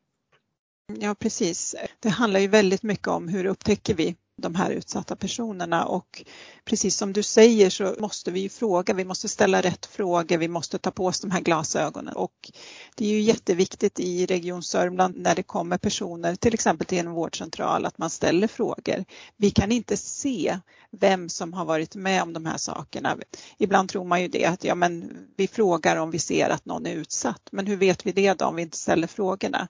Ja 1.00 1.16
precis. 1.20 1.76
Det 2.00 2.10
handlar 2.10 2.40
ju 2.40 2.48
väldigt 2.48 2.84
mycket 2.84 3.08
om 3.08 3.28
hur 3.28 3.46
upptäcker 3.46 3.94
vi 3.94 4.16
de 4.42 4.56
här 4.56 4.72
utsatta 4.72 5.16
personerna 5.16 5.86
och 5.86 6.24
precis 6.66 6.98
som 6.98 7.14
du 7.14 7.24
säger 7.24 7.70
så 7.70 7.96
måste 8.00 8.32
vi 8.32 8.40
ju 8.40 8.50
fråga, 8.50 8.94
vi 8.94 9.06
måste 9.06 9.28
ställa 9.30 9.62
rätt 9.62 9.86
frågor, 9.86 10.38
vi 10.38 10.48
måste 10.48 10.78
ta 10.78 10.92
på 10.92 11.06
oss 11.06 11.20
de 11.20 11.32
här 11.32 11.42
glasögonen 11.42 12.16
och 12.16 12.52
det 12.96 13.06
är 13.06 13.10
ju 13.10 13.22
jätteviktigt 13.22 14.00
i 14.00 14.26
Region 14.26 14.64
Sörmland 14.64 15.18
när 15.18 15.36
det 15.36 15.44
kommer 15.44 15.78
personer 15.78 16.36
till 16.36 16.54
exempel 16.54 16.88
till 16.88 16.98
en 16.98 17.12
vårdcentral 17.12 17.86
att 17.86 17.98
man 17.98 18.10
ställer 18.10 18.48
frågor. 18.48 19.06
Vi 19.38 19.52
kan 19.52 19.72
inte 19.72 19.98
se 19.98 20.60
vem 20.92 21.30
som 21.30 21.54
har 21.54 21.66
varit 21.66 21.96
med 21.96 22.24
om 22.24 22.34
de 22.34 22.46
här 22.46 22.58
sakerna. 22.58 23.18
Ibland 23.58 23.90
tror 23.90 24.06
man 24.06 24.22
ju 24.22 24.28
det 24.28 24.46
att 24.46 24.64
ja, 24.64 24.76
men 24.76 25.18
vi 25.38 25.48
frågar 25.48 25.98
om 25.98 26.12
vi 26.12 26.20
ser 26.20 26.50
att 26.50 26.66
någon 26.66 26.86
är 26.86 26.94
utsatt, 26.94 27.50
men 27.52 27.68
hur 27.68 27.78
vet 27.78 28.06
vi 28.06 28.12
det 28.12 28.34
då 28.34 28.46
om 28.46 28.56
vi 28.56 28.62
inte 28.62 28.78
ställer 28.78 29.08
frågorna? 29.08 29.68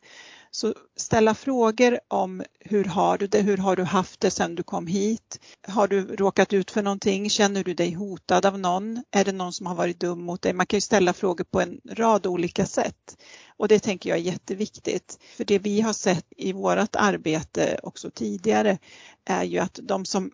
Så 0.58 0.74
ställa 0.96 1.36
frågor 1.36 2.00
om 2.08 2.44
hur 2.60 2.84
har 2.86 3.18
du 3.18 3.28
det, 3.28 3.42
hur 3.42 3.58
har 3.58 3.76
du 3.76 3.84
haft 3.84 4.20
det 4.20 4.32
sedan 4.32 4.56
du 4.56 4.64
kom 4.64 4.88
hit? 4.88 5.40
Har 5.68 5.88
du 5.88 6.16
råkat 6.16 6.54
ut 6.54 6.72
för 6.72 6.84
någonting? 6.84 7.30
Känner 7.30 7.64
du 7.64 7.74
dig 7.74 7.94
hotad 7.94 8.46
av 8.46 8.60
någon? 8.60 9.04
Är 9.12 9.26
det 9.26 9.32
någon 9.32 9.54
som 9.54 9.66
har 9.66 9.76
varit 9.76 10.00
dum 10.00 10.22
mot 10.22 10.42
dig? 10.42 10.54
Man 10.54 10.66
kan 10.66 10.78
ju 10.78 10.82
ställa 10.82 11.14
frågor 11.14 11.44
på 11.44 11.62
en 11.62 11.80
rad 11.86 12.28
olika 12.28 12.66
sätt. 12.66 13.18
Och 13.58 13.68
det 13.68 13.80
tänker 13.80 14.10
jag 14.10 14.20
är 14.20 14.24
jätteviktigt. 14.24 15.20
För 15.38 15.46
det 15.46 15.60
vi 15.60 15.82
har 15.82 15.94
sett 15.94 16.26
i 16.38 16.54
vårt 16.54 16.96
arbete 16.96 17.80
också 17.84 18.10
tidigare 18.10 18.78
är 19.26 19.44
ju 19.44 19.60
att 19.60 19.80
de 19.84 20.06
som 20.06 20.32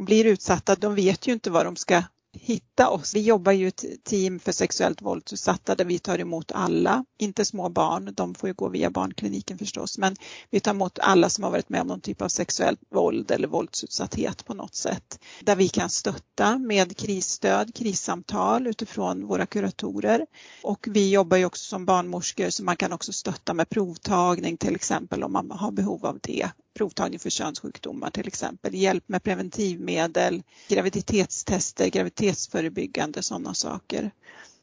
blir 0.00 0.24
utsatta, 0.24 0.74
de 0.74 0.94
vet 0.94 1.26
ju 1.26 1.32
inte 1.32 1.50
vad 1.50 1.66
de 1.66 1.76
ska 1.76 2.02
hitta 2.40 2.90
oss. 2.90 3.14
Vi 3.14 3.20
jobbar 3.20 3.52
ju 3.52 3.68
ett 3.68 3.84
team 4.04 4.38
för 4.38 4.52
sexuellt 4.52 5.02
våldsutsatta 5.02 5.74
där 5.74 5.84
vi 5.84 5.98
tar 5.98 6.18
emot 6.18 6.52
alla, 6.52 7.04
inte 7.18 7.44
små 7.44 7.68
barn, 7.68 8.12
de 8.16 8.34
får 8.34 8.48
ju 8.48 8.54
gå 8.54 8.68
via 8.68 8.90
barnkliniken 8.90 9.58
förstås, 9.58 9.98
men 9.98 10.16
vi 10.50 10.60
tar 10.60 10.70
emot 10.70 10.98
alla 10.98 11.28
som 11.30 11.44
har 11.44 11.50
varit 11.50 11.68
med 11.68 11.80
om 11.80 11.86
någon 11.86 12.00
typ 12.00 12.22
av 12.22 12.28
sexuellt 12.28 12.80
våld 12.90 13.30
eller 13.30 13.48
våldsutsatthet 13.48 14.44
på 14.44 14.54
något 14.54 14.74
sätt. 14.74 15.20
Där 15.40 15.56
vi 15.56 15.68
kan 15.68 15.90
stötta 15.90 16.58
med 16.58 16.96
krisstöd, 16.96 17.74
krissamtal 17.74 18.66
utifrån 18.66 19.26
våra 19.26 19.46
kuratorer. 19.46 20.26
Och 20.62 20.88
vi 20.90 21.10
jobbar 21.10 21.36
ju 21.36 21.44
också 21.44 21.64
som 21.64 21.84
barnmorskor 21.84 22.50
så 22.50 22.64
man 22.64 22.76
kan 22.76 22.92
också 22.92 23.12
stötta 23.12 23.54
med 23.54 23.68
provtagning 23.68 24.56
till 24.56 24.74
exempel 24.74 25.22
om 25.22 25.32
man 25.32 25.50
har 25.50 25.70
behov 25.70 26.06
av 26.06 26.18
det 26.22 26.50
provtagning 26.76 27.18
för 27.18 27.30
könssjukdomar 27.30 28.10
till 28.10 28.28
exempel, 28.28 28.74
hjälp 28.74 29.04
med 29.08 29.22
preventivmedel, 29.22 30.42
graviditetstester, 30.68 31.88
graviditetsförebyggande 31.88 33.22
sådana 33.22 33.54
saker. 33.54 34.10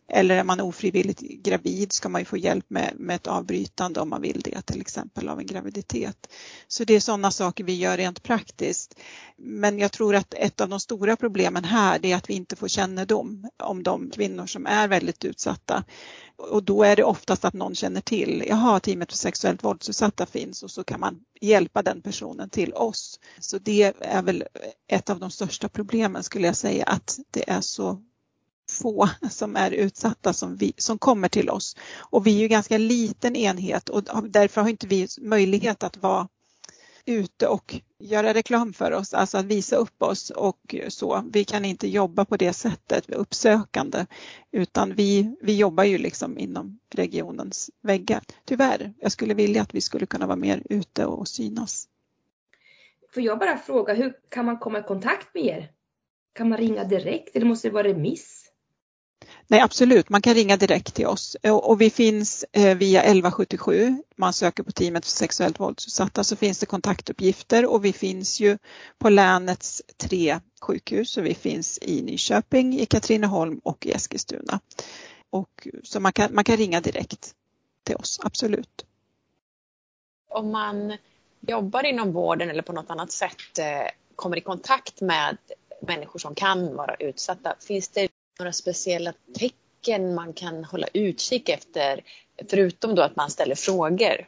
Eller 0.08 0.38
är 0.38 0.44
man 0.44 0.62
ofrivilligt 0.62 1.20
gravid 1.20 1.94
ska 1.94 2.10
man 2.10 2.22
ju 2.22 2.26
få 2.26 2.38
hjälp 2.38 2.66
med, 2.68 2.94
med 2.98 3.16
ett 3.16 3.28
avbrytande 3.28 4.00
om 4.00 4.10
man 4.10 4.22
vill 4.22 4.42
det 4.42 4.62
till 4.62 4.82
exempel 4.82 5.30
av 5.30 5.40
en 5.40 5.46
graviditet. 5.46 6.28
Så 6.68 6.84
det 6.84 6.94
är 6.94 7.00
sådana 7.00 7.32
saker 7.32 7.64
vi 7.64 7.74
gör 7.74 7.98
rent 7.98 8.24
praktiskt. 8.24 9.00
Men 9.38 9.80
jag 9.80 9.92
tror 9.92 10.16
att 10.16 10.34
ett 10.34 10.62
av 10.62 10.70
de 10.70 10.80
stora 10.80 11.16
problemen 11.16 11.64
här 11.64 12.06
är 12.06 12.16
att 12.16 12.30
vi 12.30 12.34
inte 12.34 12.56
får 12.56 12.68
kännedom 12.68 13.50
om 13.64 13.84
de 13.84 14.10
kvinnor 14.10 14.46
som 14.46 14.66
är 14.66 14.88
väldigt 14.88 15.26
utsatta. 15.26 15.84
Och 16.36 16.64
då 16.64 16.84
är 16.84 16.96
det 16.96 17.04
oftast 17.04 17.46
att 17.46 17.54
någon 17.54 17.76
känner 17.76 18.02
till, 18.02 18.44
jaha 18.48 18.80
teamet 18.80 19.12
för 19.12 19.18
sexuellt 19.18 19.64
våldsutsatta 19.64 20.26
finns 20.26 20.64
och 20.64 20.72
så 20.72 20.84
kan 20.84 21.00
man 21.00 21.20
hjälpa 21.42 21.82
den 21.82 22.02
personen 22.02 22.50
till 22.50 22.74
oss. 22.74 23.20
Så 23.40 23.58
det 23.58 23.94
är 24.00 24.22
väl 24.22 24.44
ett 24.88 25.10
av 25.10 25.20
de 25.20 25.32
största 25.32 25.70
problemen 25.70 26.24
skulle 26.24 26.48
jag 26.48 26.58
säga 26.58 26.86
att 26.86 27.20
det 27.32 27.50
är 27.50 27.62
så 27.62 28.02
få 28.72 29.10
som 29.30 29.56
är 29.56 29.72
utsatta 29.72 30.34
som, 30.34 30.56
vi, 30.56 30.74
som 30.78 30.98
kommer 30.98 31.28
till 31.28 31.50
oss. 31.50 31.78
Och 31.98 32.28
vi 32.28 32.36
är 32.36 32.40
ju 32.40 32.48
ganska 32.48 32.78
liten 32.78 33.36
enhet 33.36 33.90
och 33.90 34.30
därför 34.30 34.62
har 34.62 34.70
inte 34.70 34.88
vi 34.88 35.08
möjlighet 35.22 35.84
att 35.84 35.98
vara 35.98 36.28
ute 37.06 37.48
och 37.48 37.80
göra 38.00 38.34
reklam 38.34 38.74
för 38.74 38.92
oss, 38.92 39.14
alltså 39.14 39.38
att 39.38 39.46
visa 39.46 39.76
upp 39.76 40.04
oss 40.04 40.30
och 40.30 40.76
så. 40.88 41.24
Vi 41.34 41.44
kan 41.44 41.66
inte 41.66 41.88
jobba 41.88 42.26
på 42.26 42.38
det 42.38 42.54
sättet, 42.54 43.10
uppsökande, 43.10 44.06
utan 44.52 44.96
vi, 44.96 45.36
vi 45.42 45.58
jobbar 45.58 45.84
ju 45.84 45.98
liksom 45.98 46.38
inom 46.38 46.80
regionens 46.90 47.70
väggar. 47.82 48.24
Tyvärr, 48.46 48.94
jag 49.00 49.12
skulle 49.12 49.34
vilja 49.34 49.62
att 49.62 49.76
vi 49.76 49.82
skulle 49.82 50.06
kunna 50.06 50.28
vara 50.28 50.36
mer 50.36 50.64
ute 50.70 51.06
och 51.06 51.28
synas. 51.28 51.88
Får 53.14 53.24
jag 53.24 53.40
bara 53.40 53.58
fråga, 53.58 53.94
hur 53.94 54.14
kan 54.30 54.46
man 54.46 54.58
komma 54.58 54.80
i 54.80 54.84
kontakt 54.84 55.34
med 55.34 55.46
er? 55.46 55.72
Kan 56.34 56.50
man 56.50 56.58
ringa 56.58 56.84
direkt 56.84 57.36
eller 57.36 57.46
måste 57.46 57.68
det 57.68 57.74
vara 57.74 57.88
remiss? 57.88 58.43
Nej 59.48 59.60
absolut, 59.60 60.10
man 60.10 60.22
kan 60.22 60.34
ringa 60.34 60.58
direkt 60.58 60.94
till 60.94 61.08
oss 61.08 61.38
och 61.44 61.82
vi 61.82 61.90
finns 61.90 62.46
eh, 62.52 62.78
via 62.78 63.02
1177. 63.02 64.04
Man 64.16 64.34
söker 64.34 64.64
på 64.64 64.72
teamet 64.72 65.06
för 65.06 65.12
sexuellt 65.12 65.60
våldsutsatta 65.60 66.24
så 66.24 66.36
finns 66.36 66.60
det 66.60 66.66
kontaktuppgifter 66.66 67.66
och 67.66 67.86
vi 67.86 67.94
finns 67.94 68.40
ju 68.40 68.58
på 68.98 69.10
länets 69.10 69.82
tre 69.98 70.40
sjukhus. 70.62 71.12
Så 71.12 71.22
vi 71.22 71.36
finns 71.36 71.80
i 71.82 72.02
Nyköping, 72.02 72.80
i 72.80 72.86
Katrineholm 72.86 73.60
och 73.64 73.86
i 73.86 73.92
Eskilstuna. 73.92 74.60
Och, 75.30 75.68
så 75.84 76.00
man 76.00 76.14
kan, 76.14 76.36
man 76.36 76.44
kan 76.44 76.58
ringa 76.58 76.82
direkt 76.82 77.34
till 77.84 77.96
oss, 77.96 78.20
absolut. 78.24 78.86
Om 80.30 80.52
man 80.52 80.98
jobbar 81.42 81.86
inom 81.86 82.12
vården 82.12 82.50
eller 82.50 82.62
på 82.62 82.74
något 82.74 82.90
annat 82.90 83.12
sätt 83.12 83.60
eh, 83.60 83.92
kommer 84.16 84.38
i 84.38 84.42
kontakt 84.42 85.02
med 85.02 85.38
människor 85.82 86.20
som 86.20 86.36
kan 86.36 86.76
vara 86.76 86.96
utsatta, 86.96 87.56
finns 87.60 87.90
det 87.90 88.10
några 88.44 88.54
speciella 88.54 89.14
tecken 89.40 90.16
man 90.16 90.34
kan 90.34 90.64
hålla 90.64 90.88
utkik 90.94 91.50
efter, 91.50 92.02
förutom 92.50 92.96
då 92.96 93.02
att 93.02 93.16
man 93.16 93.30
ställer 93.30 93.56
frågor? 93.56 94.28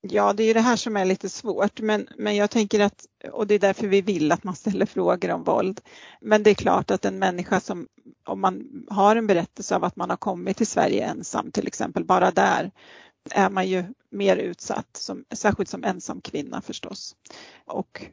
Ja, 0.00 0.32
det 0.32 0.42
är 0.42 0.54
det 0.54 0.60
här 0.60 0.76
som 0.76 0.96
är 0.96 1.04
lite 1.04 1.28
svårt, 1.28 1.80
men, 1.80 2.08
men 2.16 2.36
jag 2.36 2.50
tänker 2.50 2.80
att, 2.80 3.06
och 3.32 3.46
det 3.46 3.54
är 3.54 3.58
därför 3.58 3.86
vi 3.86 4.00
vill 4.00 4.32
att 4.32 4.44
man 4.44 4.56
ställer 4.56 4.86
frågor 4.86 5.30
om 5.30 5.44
våld. 5.44 5.80
Men 6.20 6.42
det 6.42 6.50
är 6.50 6.54
klart 6.54 6.90
att 6.90 7.04
en 7.04 7.18
människa 7.18 7.60
som, 7.60 7.88
om 8.24 8.40
man 8.40 8.86
har 8.90 9.16
en 9.16 9.26
berättelse 9.26 9.76
av 9.76 9.84
att 9.84 9.96
man 9.96 10.10
har 10.10 10.16
kommit 10.16 10.56
till 10.56 10.66
Sverige 10.66 11.06
ensam 11.06 11.50
till 11.50 11.66
exempel, 11.66 12.04
bara 12.04 12.30
där 12.30 12.70
är 13.30 13.50
man 13.50 13.68
ju 13.68 13.84
mer 14.10 14.36
utsatt, 14.36 14.96
som, 14.96 15.24
särskilt 15.30 15.70
som 15.70 15.84
ensam 15.84 16.20
kvinna 16.20 16.60
förstås. 16.60 17.16
Och 17.64 18.06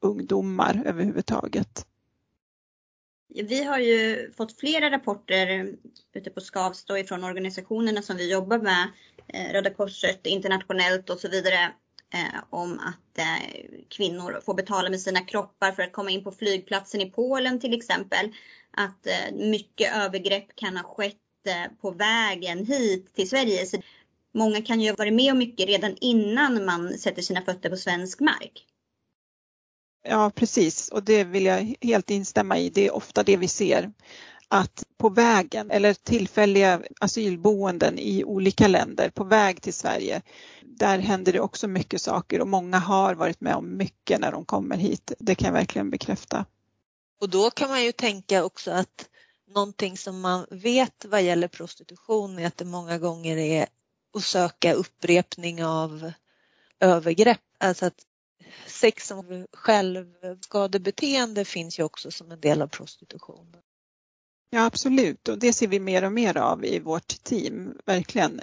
ungdomar 0.00 0.82
överhuvudtaget. 0.86 1.86
Vi 3.34 3.64
har 3.64 3.78
ju 3.78 4.32
fått 4.36 4.60
flera 4.60 4.90
rapporter 4.90 5.74
ute 6.14 6.30
på 6.30 6.40
Skavsta 6.40 6.98
ifrån 6.98 7.24
organisationerna 7.24 8.02
som 8.02 8.16
vi 8.16 8.32
jobbar 8.32 8.58
med, 8.58 8.88
eh, 9.28 9.52
Röda 9.52 9.70
Korset 9.70 10.26
internationellt 10.26 11.10
och 11.10 11.18
så 11.18 11.28
vidare, 11.28 11.72
eh, 12.14 12.40
om 12.50 12.78
att 12.78 13.18
eh, 13.18 13.60
kvinnor 13.88 14.40
får 14.44 14.54
betala 14.54 14.90
med 14.90 15.00
sina 15.00 15.20
kroppar 15.20 15.72
för 15.72 15.82
att 15.82 15.92
komma 15.92 16.10
in 16.10 16.24
på 16.24 16.32
flygplatsen 16.32 17.00
i 17.00 17.10
Polen 17.10 17.60
till 17.60 17.74
exempel. 17.74 18.32
Att 18.70 19.06
mycket 19.32 19.96
övergrepp 19.96 20.56
kan 20.56 20.76
ha 20.76 20.84
skett 20.84 21.16
på 21.80 21.90
vägen 21.90 22.66
hit 22.66 23.14
till 23.14 23.28
Sverige. 23.28 23.66
Så 23.66 23.76
många 24.34 24.62
kan 24.62 24.80
ju 24.80 24.90
ha 24.90 24.96
varit 24.96 25.12
med 25.12 25.32
om 25.32 25.38
mycket 25.38 25.66
redan 25.66 25.96
innan 26.00 26.64
man 26.64 26.98
sätter 26.98 27.22
sina 27.22 27.42
fötter 27.42 27.70
på 27.70 27.76
svensk 27.76 28.20
mark. 28.20 28.66
Ja 30.02 30.30
precis 30.34 30.88
och 30.88 31.02
det 31.02 31.24
vill 31.24 31.44
jag 31.44 31.74
helt 31.80 32.10
instämma 32.10 32.58
i. 32.58 32.70
Det 32.70 32.86
är 32.86 32.94
ofta 32.94 33.22
det 33.22 33.36
vi 33.36 33.48
ser 33.48 33.92
att 34.48 34.84
på 34.98 35.08
vägen 35.08 35.70
eller 35.70 35.94
tillfälliga 35.94 36.82
asylboenden 37.00 37.98
i 37.98 38.24
olika 38.24 38.68
länder 38.68 39.10
på 39.10 39.24
väg 39.24 39.62
till 39.62 39.74
Sverige, 39.74 40.22
där 40.62 40.98
händer 40.98 41.32
det 41.32 41.40
också 41.40 41.68
mycket 41.68 42.02
saker 42.02 42.40
och 42.40 42.48
många 42.48 42.78
har 42.78 43.14
varit 43.14 43.40
med 43.40 43.54
om 43.54 43.76
mycket 43.76 44.20
när 44.20 44.32
de 44.32 44.44
kommer 44.44 44.76
hit. 44.76 45.12
Det 45.18 45.34
kan 45.34 45.46
jag 45.46 45.52
verkligen 45.52 45.90
bekräfta. 45.90 46.44
Och 47.20 47.28
då 47.28 47.50
kan 47.50 47.68
man 47.68 47.84
ju 47.84 47.92
tänka 47.92 48.44
också 48.44 48.70
att 48.70 49.08
någonting 49.54 49.96
som 49.96 50.20
man 50.20 50.46
vet 50.50 51.04
vad 51.04 51.22
gäller 51.22 51.48
prostitution 51.48 52.38
är 52.38 52.46
att 52.46 52.56
det 52.56 52.64
många 52.64 52.98
gånger 52.98 53.36
är 53.36 53.66
att 54.14 54.24
söka 54.24 54.72
upprepning 54.72 55.64
av 55.64 56.12
övergrepp. 56.80 57.40
Alltså 57.58 57.86
att 57.86 58.06
sex 58.66 59.06
som 59.06 59.46
självskadebeteende 59.52 61.44
finns 61.44 61.78
ju 61.78 61.82
också 61.82 62.10
som 62.10 62.30
en 62.30 62.40
del 62.40 62.62
av 62.62 62.66
prostitutionen. 62.66 63.60
Ja 64.52 64.64
absolut 64.64 65.28
och 65.28 65.38
det 65.38 65.52
ser 65.52 65.66
vi 65.66 65.80
mer 65.80 66.04
och 66.04 66.12
mer 66.12 66.36
av 66.36 66.64
i 66.64 66.78
vårt 66.78 67.24
team, 67.24 67.78
verkligen. 67.86 68.40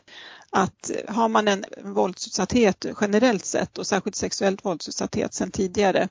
Att 0.50 0.92
har 1.08 1.30
man 1.30 1.48
en 1.48 1.66
våldsutsatthet 1.84 2.86
generellt 3.02 3.46
sett 3.46 3.78
och 3.78 3.88
särskilt 3.88 4.16
sexuellt 4.16 4.66
våldsutsatthet 4.66 5.34
sedan 5.34 5.52
tidigare 5.52 6.10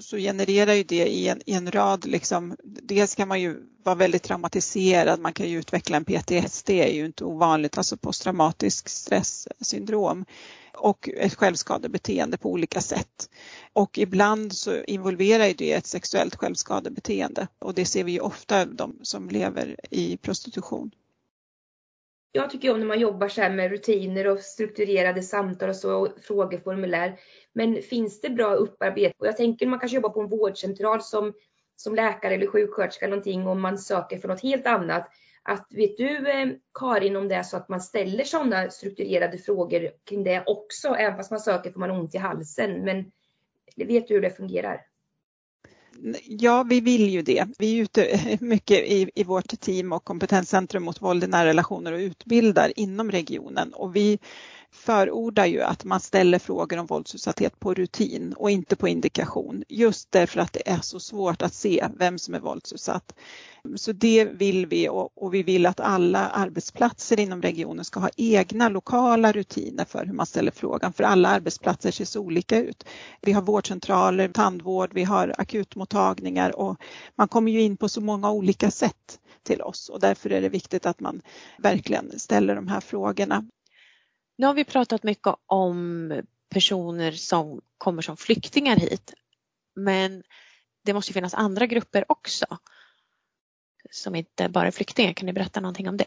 så 0.00 0.16
genererar 0.16 0.72
ju 0.72 0.84
det 0.84 1.06
i 1.06 1.28
en, 1.28 1.40
i 1.46 1.52
en 1.52 1.72
rad, 1.72 2.06
liksom, 2.06 2.56
dels 2.64 3.14
kan 3.14 3.28
man 3.28 3.40
ju 3.40 3.56
vara 3.82 3.94
väldigt 3.94 4.22
traumatiserad, 4.22 5.20
man 5.20 5.32
kan 5.32 5.48
ju 5.48 5.58
utveckla 5.58 5.96
en 5.96 6.04
PTSD, 6.04 6.66
det 6.66 6.90
är 6.90 6.94
ju 6.94 7.06
inte 7.06 7.24
ovanligt, 7.24 7.78
alltså 7.78 7.96
posttraumatisk 7.96 8.88
stresssyndrom 8.88 10.24
och 10.74 11.08
ett 11.08 11.34
självskadebeteende 11.34 12.38
på 12.38 12.50
olika 12.50 12.80
sätt. 12.80 13.30
Och 13.72 13.98
ibland 13.98 14.52
så 14.52 14.82
involverar 14.82 15.54
det 15.58 15.72
ett 15.72 15.86
sexuellt 15.86 16.36
självskadebeteende 16.36 17.48
och 17.58 17.74
det 17.74 17.84
ser 17.84 18.04
vi 18.04 18.12
ju 18.12 18.20
ofta 18.20 18.64
de 18.64 18.98
som 19.02 19.28
lever 19.28 19.76
i 19.90 20.16
prostitution. 20.16 20.90
Jag 22.32 22.50
tycker 22.50 22.72
om 22.72 22.80
när 22.80 22.86
man 22.86 23.00
jobbar 23.00 23.28
så 23.28 23.40
här 23.40 23.50
med 23.50 23.70
rutiner 23.70 24.26
och 24.26 24.40
strukturerade 24.40 25.22
samtal 25.22 25.68
och 25.68 25.76
så, 25.76 25.94
och 25.94 26.08
frågeformulär. 26.22 27.18
Men 27.52 27.82
finns 27.82 28.20
det 28.20 28.30
bra 28.30 28.54
upparbete? 28.54 29.14
Och 29.18 29.26
jag 29.26 29.36
tänker 29.36 29.66
man 29.66 29.78
kanske 29.78 29.94
jobbar 29.94 30.10
på 30.10 30.20
en 30.20 30.28
vårdcentral 30.28 31.02
som, 31.02 31.32
som 31.76 31.94
läkare 31.94 32.34
eller 32.34 32.46
sjuksköterska 32.46 33.04
eller 33.04 33.16
någonting 33.16 33.46
och 33.46 33.56
man 33.56 33.78
söker 33.78 34.18
för 34.18 34.28
något 34.28 34.42
helt 34.42 34.66
annat. 34.66 35.10
Att 35.50 35.66
vet 35.70 35.96
du 35.96 36.30
eh, 36.30 36.48
Karin 36.74 37.16
om 37.16 37.28
det 37.28 37.34
är 37.34 37.42
så 37.42 37.56
att 37.56 37.68
man 37.68 37.80
ställer 37.80 38.24
sådana 38.24 38.70
strukturerade 38.70 39.38
frågor 39.38 39.90
kring 40.04 40.24
det 40.24 40.44
också, 40.46 40.88
även 40.88 41.16
fast 41.16 41.30
man 41.30 41.40
söker 41.40 41.70
får 41.70 41.80
man 41.80 41.90
ont 41.90 42.14
i 42.14 42.18
halsen. 42.18 42.84
Men 42.84 43.10
vet 43.76 44.08
du 44.08 44.14
hur 44.14 44.20
det 44.20 44.30
fungerar? 44.30 44.80
Ja, 46.24 46.62
vi 46.62 46.80
vill 46.80 47.08
ju 47.08 47.22
det. 47.22 47.46
Vi 47.58 47.78
är 47.78 47.82
ute 47.82 48.20
mycket 48.40 48.78
i, 48.78 49.10
i 49.14 49.24
vårt 49.24 49.60
team 49.60 49.92
och 49.92 50.04
kompetenscentrum 50.04 50.82
mot 50.82 51.02
våld 51.02 51.24
i 51.24 51.26
nära 51.26 51.48
relationer 51.48 51.92
och 51.92 51.98
utbildar 51.98 52.72
inom 52.76 53.10
regionen 53.10 53.72
och 53.72 53.96
vi 53.96 54.18
förordar 54.72 55.46
ju 55.46 55.62
att 55.62 55.84
man 55.84 56.00
ställer 56.00 56.38
frågor 56.38 56.78
om 56.78 56.86
våldsutsatthet 56.86 57.60
på 57.60 57.74
rutin 57.74 58.32
och 58.36 58.50
inte 58.50 58.76
på 58.76 58.88
indikation. 58.88 59.64
Just 59.68 60.12
därför 60.12 60.40
att 60.40 60.52
det 60.52 60.68
är 60.68 60.80
så 60.80 61.00
svårt 61.00 61.42
att 61.42 61.54
se 61.54 61.86
vem 61.96 62.18
som 62.18 62.34
är 62.34 62.40
våldsutsatt. 62.40 63.14
Så 63.76 63.92
det 63.92 64.24
vill 64.24 64.66
vi 64.66 64.88
och, 64.88 65.34
vi 65.34 65.42
vill 65.42 65.66
att 65.66 65.80
alla 65.80 66.28
arbetsplatser 66.28 67.20
inom 67.20 67.42
regionen 67.42 67.84
ska 67.84 68.00
ha 68.00 68.10
egna 68.16 68.68
lokala 68.68 69.32
rutiner 69.32 69.84
för 69.84 70.04
hur 70.04 70.12
man 70.12 70.26
ställer 70.26 70.50
frågan. 70.50 70.92
För 70.92 71.04
alla 71.04 71.28
arbetsplatser 71.28 71.90
ser 71.90 72.04
så 72.04 72.20
olika 72.20 72.58
ut. 72.58 72.84
Vi 73.20 73.32
har 73.32 73.42
vårdcentraler, 73.42 74.28
tandvård, 74.28 74.90
vi 74.94 75.04
har 75.04 75.34
akutmottagningar 75.38 76.56
och 76.56 76.76
man 77.16 77.28
kommer 77.28 77.52
ju 77.52 77.60
in 77.60 77.76
på 77.76 77.88
så 77.88 78.00
många 78.00 78.30
olika 78.30 78.70
sätt 78.70 79.18
till 79.42 79.62
oss 79.62 79.88
och 79.88 80.00
därför 80.00 80.30
är 80.30 80.40
det 80.40 80.48
viktigt 80.48 80.86
att 80.86 81.00
man 81.00 81.22
verkligen 81.58 82.18
ställer 82.18 82.54
de 82.54 82.68
här 82.68 82.80
frågorna. 82.80 83.44
Nu 84.40 84.46
har 84.46 84.54
vi 84.54 84.64
pratat 84.64 85.02
mycket 85.02 85.34
om 85.46 86.12
personer 86.48 87.12
som 87.12 87.60
kommer 87.78 88.02
som 88.02 88.16
flyktingar 88.16 88.76
hit. 88.76 89.14
Men 89.76 90.22
det 90.84 90.94
måste 90.94 91.12
finnas 91.12 91.34
andra 91.34 91.66
grupper 91.66 92.04
också. 92.08 92.46
Som 93.90 94.14
inte 94.14 94.48
bara 94.48 94.66
är 94.66 94.70
flyktingar. 94.70 95.12
Kan 95.12 95.26
ni 95.26 95.32
berätta 95.32 95.60
någonting 95.60 95.88
om 95.88 95.96
det? 95.96 96.04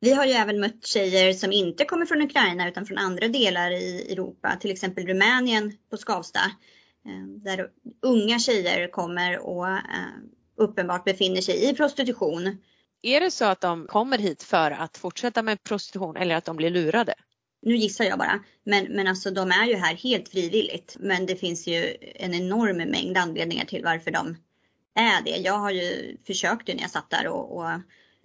Vi 0.00 0.12
har 0.12 0.24
ju 0.24 0.32
även 0.32 0.60
mött 0.60 0.86
tjejer 0.86 1.32
som 1.32 1.52
inte 1.52 1.84
kommer 1.84 2.06
från 2.06 2.22
Ukraina 2.22 2.68
utan 2.68 2.86
från 2.86 2.98
andra 2.98 3.28
delar 3.28 3.70
i 3.70 4.12
Europa, 4.12 4.56
till 4.60 4.70
exempel 4.70 5.06
Rumänien 5.06 5.72
på 5.90 5.96
Skavsta. 5.96 6.40
Eh, 7.06 7.26
där 7.26 7.70
unga 8.02 8.38
tjejer 8.38 8.88
kommer 8.88 9.38
och 9.38 9.68
eh, 9.68 9.82
uppenbart 10.56 11.04
befinner 11.04 11.40
sig 11.40 11.70
i 11.70 11.74
prostitution. 11.74 12.58
Är 13.02 13.20
det 13.20 13.30
så 13.30 13.44
att 13.44 13.60
de 13.60 13.86
kommer 13.86 14.18
hit 14.18 14.42
för 14.42 14.70
att 14.70 14.96
fortsätta 14.96 15.42
med 15.42 15.62
prostitution 15.62 16.16
eller 16.16 16.36
att 16.36 16.44
de 16.44 16.56
blir 16.56 16.70
lurade? 16.70 17.14
nu 17.66 17.76
gissar 17.76 18.04
jag 18.04 18.18
bara, 18.18 18.44
men, 18.64 18.84
men 18.84 19.06
alltså 19.06 19.30
de 19.30 19.50
är 19.50 19.66
ju 19.66 19.74
här 19.74 19.94
helt 19.94 20.28
frivilligt. 20.28 20.96
Men 21.00 21.26
det 21.26 21.36
finns 21.36 21.66
ju 21.66 21.96
en 22.14 22.34
enorm 22.34 22.76
mängd 22.76 23.16
anledningar 23.16 23.64
till 23.64 23.84
varför 23.84 24.10
de 24.10 24.36
är 24.94 25.22
det. 25.24 25.36
Jag 25.36 25.58
har 25.58 25.70
ju 25.70 26.16
försökt 26.26 26.68
när 26.68 26.80
jag 26.80 26.90
satt 26.90 27.10
där 27.10 27.26
och, 27.28 27.56
och 27.56 27.80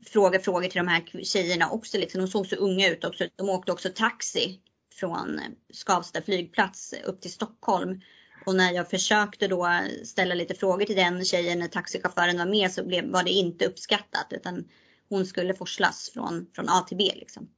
fråga 0.05 0.39
frågor 0.39 0.67
till 0.67 0.77
de 0.77 0.87
här 0.87 1.23
tjejerna 1.23 1.69
också. 1.69 1.97
Liksom. 1.97 2.21
De 2.21 2.27
såg 2.27 2.47
så 2.47 2.55
unga 2.55 2.89
ut 2.89 3.03
också. 3.03 3.27
De 3.35 3.49
åkte 3.49 3.71
också 3.71 3.89
taxi 3.95 4.59
från 4.93 5.39
Skavsta 5.73 6.21
flygplats 6.21 6.93
upp 7.05 7.21
till 7.21 7.31
Stockholm. 7.31 8.01
Och 8.45 8.55
när 8.55 8.73
jag 8.73 8.89
försökte 8.89 9.47
då 9.47 9.67
ställa 10.03 10.35
lite 10.35 10.53
frågor 10.53 10.85
till 10.85 10.95
den 10.95 11.25
tjejen 11.25 11.59
när 11.59 11.67
taxichauffören 11.67 12.37
var 12.37 12.45
med 12.45 12.71
så 12.71 12.85
blev, 12.85 13.11
var 13.11 13.23
det 13.23 13.29
inte 13.29 13.65
uppskattat 13.65 14.27
utan 14.29 14.65
hon 15.09 15.25
skulle 15.25 15.53
forslas 15.53 16.11
från, 16.13 16.47
från 16.55 16.69
A 16.69 16.85
till 16.87 16.97
B. 16.97 17.11
Liksom. 17.15 17.49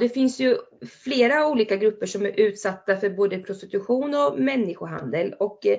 Det 0.00 0.08
finns 0.08 0.40
ju 0.40 0.56
flera 1.04 1.46
olika 1.46 1.76
grupper 1.76 2.06
som 2.06 2.22
är 2.22 2.40
utsatta 2.40 2.96
för 2.96 3.10
både 3.10 3.38
prostitution 3.38 4.14
och 4.14 4.38
människohandel. 4.38 5.34
Och, 5.38 5.66
eh, 5.66 5.78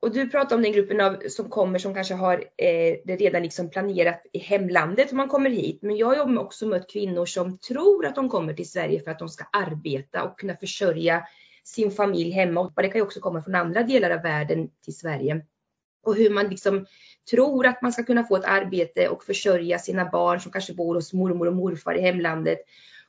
och 0.00 0.12
du 0.12 0.30
pratar 0.30 0.56
om 0.56 0.62
den 0.62 0.72
gruppen 0.72 1.00
av, 1.00 1.22
som 1.28 1.50
kommer 1.50 1.78
som 1.78 1.94
kanske 1.94 2.14
har 2.14 2.34
eh, 2.34 2.96
det 3.04 3.16
redan 3.16 3.42
liksom 3.42 3.70
planerat 3.70 4.22
i 4.32 4.38
hemlandet 4.38 5.10
om 5.10 5.16
man 5.16 5.28
kommer 5.28 5.50
hit. 5.50 5.78
Men 5.82 5.96
jag 5.96 6.06
har 6.06 6.38
också 6.38 6.66
mött 6.66 6.90
kvinnor 6.90 7.26
som 7.26 7.58
tror 7.58 8.06
att 8.06 8.14
de 8.14 8.28
kommer 8.28 8.54
till 8.54 8.70
Sverige 8.70 9.00
för 9.00 9.10
att 9.10 9.18
de 9.18 9.28
ska 9.28 9.44
arbeta 9.52 10.22
och 10.22 10.38
kunna 10.38 10.56
försörja 10.56 11.26
sin 11.64 11.90
familj 11.90 12.30
hemma. 12.30 12.60
Och 12.60 12.72
det 12.82 12.88
kan 12.88 12.98
ju 12.98 13.02
också 13.02 13.20
komma 13.20 13.42
från 13.42 13.54
andra 13.54 13.82
delar 13.82 14.10
av 14.10 14.22
världen 14.22 14.68
till 14.84 14.96
Sverige. 14.96 15.44
Och 16.02 16.16
hur 16.16 16.30
man 16.30 16.48
liksom 16.48 16.86
tror 17.30 17.66
att 17.66 17.82
man 17.82 17.92
ska 17.92 18.02
kunna 18.02 18.24
få 18.24 18.36
ett 18.36 18.44
arbete 18.44 19.08
och 19.08 19.24
försörja 19.24 19.78
sina 19.78 20.10
barn 20.10 20.40
som 20.40 20.52
kanske 20.52 20.74
bor 20.74 20.94
hos 20.94 21.12
mormor 21.12 21.46
och 21.46 21.56
morfar 21.56 21.94
i 21.94 22.00
hemlandet. 22.00 22.58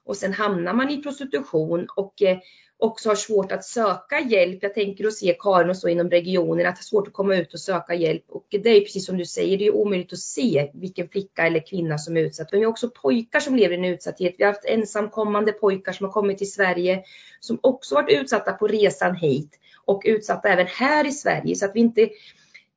Och 0.06 0.18
sen 0.18 0.34
hamnar 0.34 0.74
man 0.74 0.90
i 0.90 1.04
prostitution 1.04 1.88
och 1.96 2.22
eh, 2.22 2.38
också 2.84 3.10
har 3.10 3.16
svårt 3.16 3.52
att 3.52 3.66
söka 3.66 4.20
hjälp. 4.20 4.60
Jag 4.62 4.74
tänker 4.74 5.08
att 5.08 5.14
se 5.14 5.36
Karin 5.40 5.70
och 5.70 5.78
så 5.78 5.88
inom 5.88 6.10
regionen, 6.10 6.68
att 6.68 6.76
det 6.76 6.82
är 6.82 6.84
svårt 6.84 7.08
att 7.08 7.14
komma 7.14 7.36
ut 7.36 7.54
och 7.54 7.60
söka 7.60 7.94
hjälp. 7.94 8.24
Och 8.30 8.46
det 8.50 8.70
är 8.70 8.82
precis 8.82 9.06
som 9.06 9.18
du 9.18 9.26
säger, 9.26 9.58
det 9.58 9.66
är 9.66 9.76
omöjligt 9.76 10.14
att 10.14 10.20
se 10.20 10.72
vilken 10.74 11.10
flicka 11.10 11.48
eller 11.48 11.68
kvinna 11.68 11.98
som 11.98 12.18
är 12.18 12.22
utsatt. 12.22 12.52
Men 12.52 12.60
vi 12.60 12.66
har 12.66 12.72
också 12.72 12.90
pojkar 12.90 13.40
som 13.40 13.56
lever 13.56 13.76
i 13.76 13.78
en 13.78 13.86
utsatthet. 13.86 14.36
Vi 14.38 14.44
har 14.44 14.52
haft 14.52 14.66
ensamkommande 14.66 15.52
pojkar 15.52 15.92
som 15.92 16.06
har 16.06 16.14
kommit 16.14 16.38
till 16.38 16.52
Sverige 16.52 17.04
som 17.40 17.60
också 17.62 17.96
varit 17.96 18.22
utsatta 18.22 18.54
på 18.54 18.68
resan 18.68 19.16
hit 19.16 19.60
och 19.86 20.02
utsatta 20.06 20.50
även 20.50 20.68
här 20.68 21.08
i 21.08 21.12
Sverige. 21.12 21.56
Så 21.56 21.66
att 21.66 21.76
vi 21.76 21.80
inte 21.80 22.10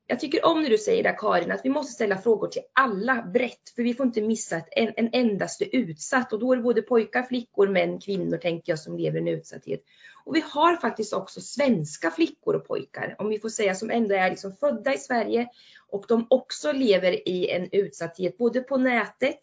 jag 0.07 0.19
tycker 0.19 0.45
om 0.45 0.61
när 0.61 0.69
du 0.69 0.77
säger 0.77 1.03
där 1.03 1.17
Karin 1.17 1.51
att 1.51 1.61
vi 1.63 1.69
måste 1.69 1.93
ställa 1.93 2.17
frågor 2.17 2.47
till 2.47 2.61
alla 2.73 3.21
brett 3.33 3.69
för 3.75 3.83
vi 3.83 3.93
får 3.93 4.05
inte 4.05 4.21
missa 4.21 4.57
ett, 4.57 4.67
en, 4.71 4.93
en 4.95 5.09
endaste 5.13 5.75
utsatt. 5.77 6.33
Och 6.33 6.39
då 6.39 6.51
är 6.51 6.55
det 6.55 6.63
både 6.63 6.81
pojkar, 6.81 7.23
flickor, 7.23 7.67
män, 7.67 7.99
kvinnor 7.99 8.37
tänker 8.37 8.71
jag 8.71 8.79
som 8.79 8.97
lever 8.97 9.17
i 9.17 9.21
en 9.21 9.27
utsatthet. 9.27 9.83
Och 10.25 10.35
vi 10.35 10.43
har 10.45 10.75
faktiskt 10.75 11.13
också 11.13 11.41
svenska 11.41 12.11
flickor 12.11 12.55
och 12.55 12.67
pojkar 12.67 13.15
om 13.19 13.29
vi 13.29 13.39
får 13.39 13.49
säga 13.49 13.75
som 13.75 13.91
ändå 13.91 14.15
är 14.15 14.29
liksom 14.29 14.55
födda 14.59 14.93
i 14.93 14.97
Sverige. 14.97 15.47
Och 15.89 16.05
de 16.07 16.27
också 16.29 16.71
lever 16.71 17.29
i 17.29 17.49
en 17.49 17.69
utsatthet 17.71 18.37
både 18.37 18.61
på 18.61 18.77
nätet. 18.77 19.39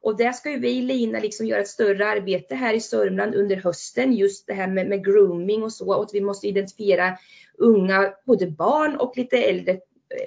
Och 0.00 0.16
där 0.16 0.32
ska 0.32 0.50
ju 0.50 0.58
vi 0.58 0.82
Lina 0.82 1.18
liksom 1.18 1.46
göra 1.46 1.60
ett 1.60 1.68
större 1.68 2.06
arbete 2.06 2.54
här 2.54 2.74
i 2.74 2.80
Sörmland 2.80 3.34
under 3.34 3.56
hösten 3.56 4.12
just 4.12 4.46
det 4.46 4.54
här 4.54 4.68
med, 4.68 4.88
med 4.88 5.04
grooming 5.04 5.62
och 5.62 5.72
så. 5.72 5.94
Och 5.94 6.02
att 6.02 6.14
vi 6.14 6.20
måste 6.20 6.48
identifiera 6.48 7.18
unga, 7.58 8.12
både 8.24 8.46
barn 8.46 8.96
och 8.96 9.16
lite 9.16 9.36
äldre 9.36 9.80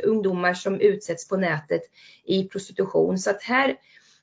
ungdomar 0.04 0.54
som 0.54 0.82
utsätts 0.82 1.28
på 1.28 1.38
nätet 1.38 1.82
i 2.26 2.44
prostitution. 2.44 3.18
Så 3.18 3.30
att 3.30 3.44
här, 3.44 3.76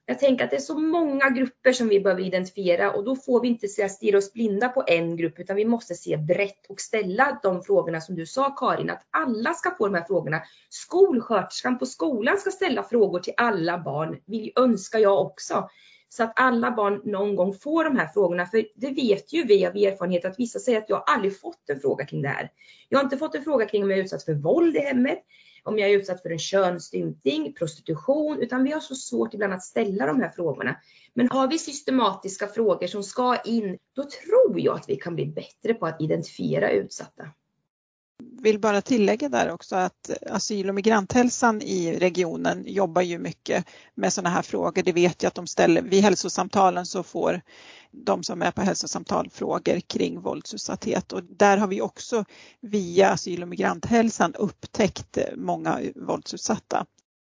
jag 0.06 0.18
tänker 0.18 0.44
att 0.44 0.50
det 0.50 0.56
är 0.56 0.60
så 0.60 0.78
många 0.78 1.30
grupper 1.30 1.72
som 1.72 1.88
vi 1.88 2.00
behöver 2.00 2.22
identifiera 2.22 2.92
och 2.92 3.04
då 3.04 3.16
får 3.16 3.40
vi 3.40 3.48
inte 3.48 3.68
stirra 3.68 4.18
oss 4.18 4.32
blinda 4.32 4.68
på 4.68 4.84
en 4.86 5.16
grupp 5.16 5.38
utan 5.38 5.56
vi 5.56 5.64
måste 5.64 5.94
se 5.94 6.16
brett 6.16 6.66
och 6.68 6.80
ställa 6.80 7.40
de 7.42 7.62
frågorna 7.62 8.00
som 8.00 8.14
du 8.14 8.26
sa 8.26 8.50
Karin, 8.50 8.90
att 8.90 9.06
alla 9.10 9.54
ska 9.54 9.70
få 9.70 9.86
de 9.86 9.94
här 9.94 10.04
frågorna. 10.04 10.42
Skolsköterskan 10.68 11.78
på 11.78 11.86
skolan 11.86 12.38
ska 12.38 12.50
ställa 12.50 12.82
frågor 12.82 13.20
till 13.20 13.34
alla 13.36 13.78
barn, 13.78 14.20
vill 14.26 14.52
önskar 14.56 14.98
jag 14.98 15.20
också. 15.20 15.68
Så 16.08 16.22
att 16.22 16.32
alla 16.36 16.70
barn 16.70 17.00
någon 17.04 17.36
gång 17.36 17.54
får 17.54 17.84
de 17.84 17.96
här 17.96 18.06
frågorna. 18.06 18.46
För 18.46 18.64
det 18.74 18.90
vet 18.90 19.32
ju 19.32 19.44
vi 19.44 19.66
av 19.66 19.76
erfarenhet 19.76 20.24
att 20.24 20.38
vissa 20.38 20.58
säger 20.58 20.78
att 20.78 20.88
jag 20.88 21.04
aldrig 21.06 21.40
fått 21.40 21.70
en 21.70 21.80
fråga 21.80 22.06
kring 22.06 22.22
det 22.22 22.28
här. 22.28 22.50
Jag 22.88 22.98
har 22.98 23.04
inte 23.04 23.18
fått 23.18 23.34
en 23.34 23.44
fråga 23.44 23.66
kring 23.66 23.82
om 23.82 23.90
jag 23.90 23.98
är 23.98 24.04
utsatt 24.04 24.24
för 24.24 24.34
våld 24.34 24.76
i 24.76 24.80
hemmet 24.80 25.18
om 25.66 25.78
jag 25.78 25.90
är 25.90 25.94
utsatt 25.94 26.22
för 26.22 26.30
en 26.30 26.38
könsstympning, 26.38 27.52
prostitution, 27.52 28.38
utan 28.42 28.64
vi 28.64 28.72
har 28.72 28.80
så 28.80 28.94
svårt 28.94 29.34
ibland 29.34 29.52
att 29.52 29.62
ställa 29.62 30.06
de 30.06 30.20
här 30.20 30.28
frågorna. 30.28 30.76
Men 31.14 31.28
har 31.30 31.48
vi 31.48 31.58
systematiska 31.58 32.46
frågor 32.46 32.86
som 32.86 33.02
ska 33.02 33.36
in, 33.44 33.78
då 33.96 34.02
tror 34.02 34.60
jag 34.60 34.76
att 34.76 34.88
vi 34.88 34.96
kan 34.96 35.14
bli 35.14 35.26
bättre 35.26 35.74
på 35.74 35.86
att 35.86 36.00
identifiera 36.00 36.70
utsatta 36.70 37.28
vill 38.42 38.58
bara 38.58 38.82
tillägga 38.82 39.28
där 39.28 39.50
också 39.50 39.76
att 39.76 40.10
asyl 40.30 40.68
och 40.68 40.74
migranthälsan 40.74 41.62
i 41.62 41.98
regionen 41.98 42.64
jobbar 42.66 43.02
ju 43.02 43.18
mycket 43.18 43.64
med 43.94 44.12
sådana 44.12 44.30
här 44.30 44.42
frågor. 44.42 44.82
Det 44.82 44.92
vet 44.92 45.22
jag 45.22 45.28
att 45.28 45.34
de 45.34 45.46
ställer, 45.46 45.82
vid 45.82 46.02
hälsosamtalen 46.02 46.86
så 46.86 47.02
får 47.02 47.40
de 47.90 48.22
som 48.22 48.42
är 48.42 48.50
på 48.50 48.60
hälsosamtal 48.60 49.30
frågor 49.30 49.80
kring 49.80 50.20
våldsutsatthet 50.20 51.12
och 51.12 51.22
där 51.24 51.56
har 51.56 51.66
vi 51.66 51.80
också 51.80 52.24
via 52.60 53.10
asyl 53.10 53.42
och 53.42 53.48
migranthälsan 53.48 54.34
upptäckt 54.34 55.18
många 55.36 55.80
våldsutsatta. 55.94 56.86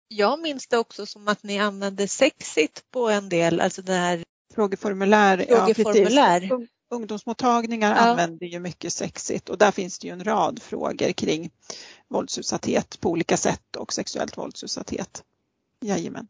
Jag 0.07 0.39
minns 0.39 0.67
det 0.67 0.77
också 0.77 1.05
som 1.05 1.27
att 1.27 1.43
ni 1.43 1.59
använde 1.59 2.07
sexit 2.07 2.83
på 2.91 3.09
en 3.09 3.29
del, 3.29 3.61
alltså 3.61 3.81
det 3.81 3.93
här 3.93 4.23
frågeformulär. 4.55 5.45
frågeformulär. 5.47 6.47
Ja, 6.49 6.59
ungdomsmottagningar 6.89 7.95
ja. 7.95 8.02
använder 8.02 8.47
ju 8.47 8.60
mycket 8.60 8.93
sexigt 8.93 9.49
och 9.49 9.58
där 9.58 9.71
finns 9.71 9.99
det 9.99 10.08
ju 10.08 10.13
en 10.13 10.23
rad 10.23 10.62
frågor 10.62 11.12
kring 11.12 11.49
våldsutsatthet 12.08 12.99
på 12.99 13.10
olika 13.10 13.38
sätt 13.38 13.75
och 13.75 13.93
sexuellt 13.93 14.38
våldsutsatthet. 14.38 15.23
Jajamän. 15.82 16.28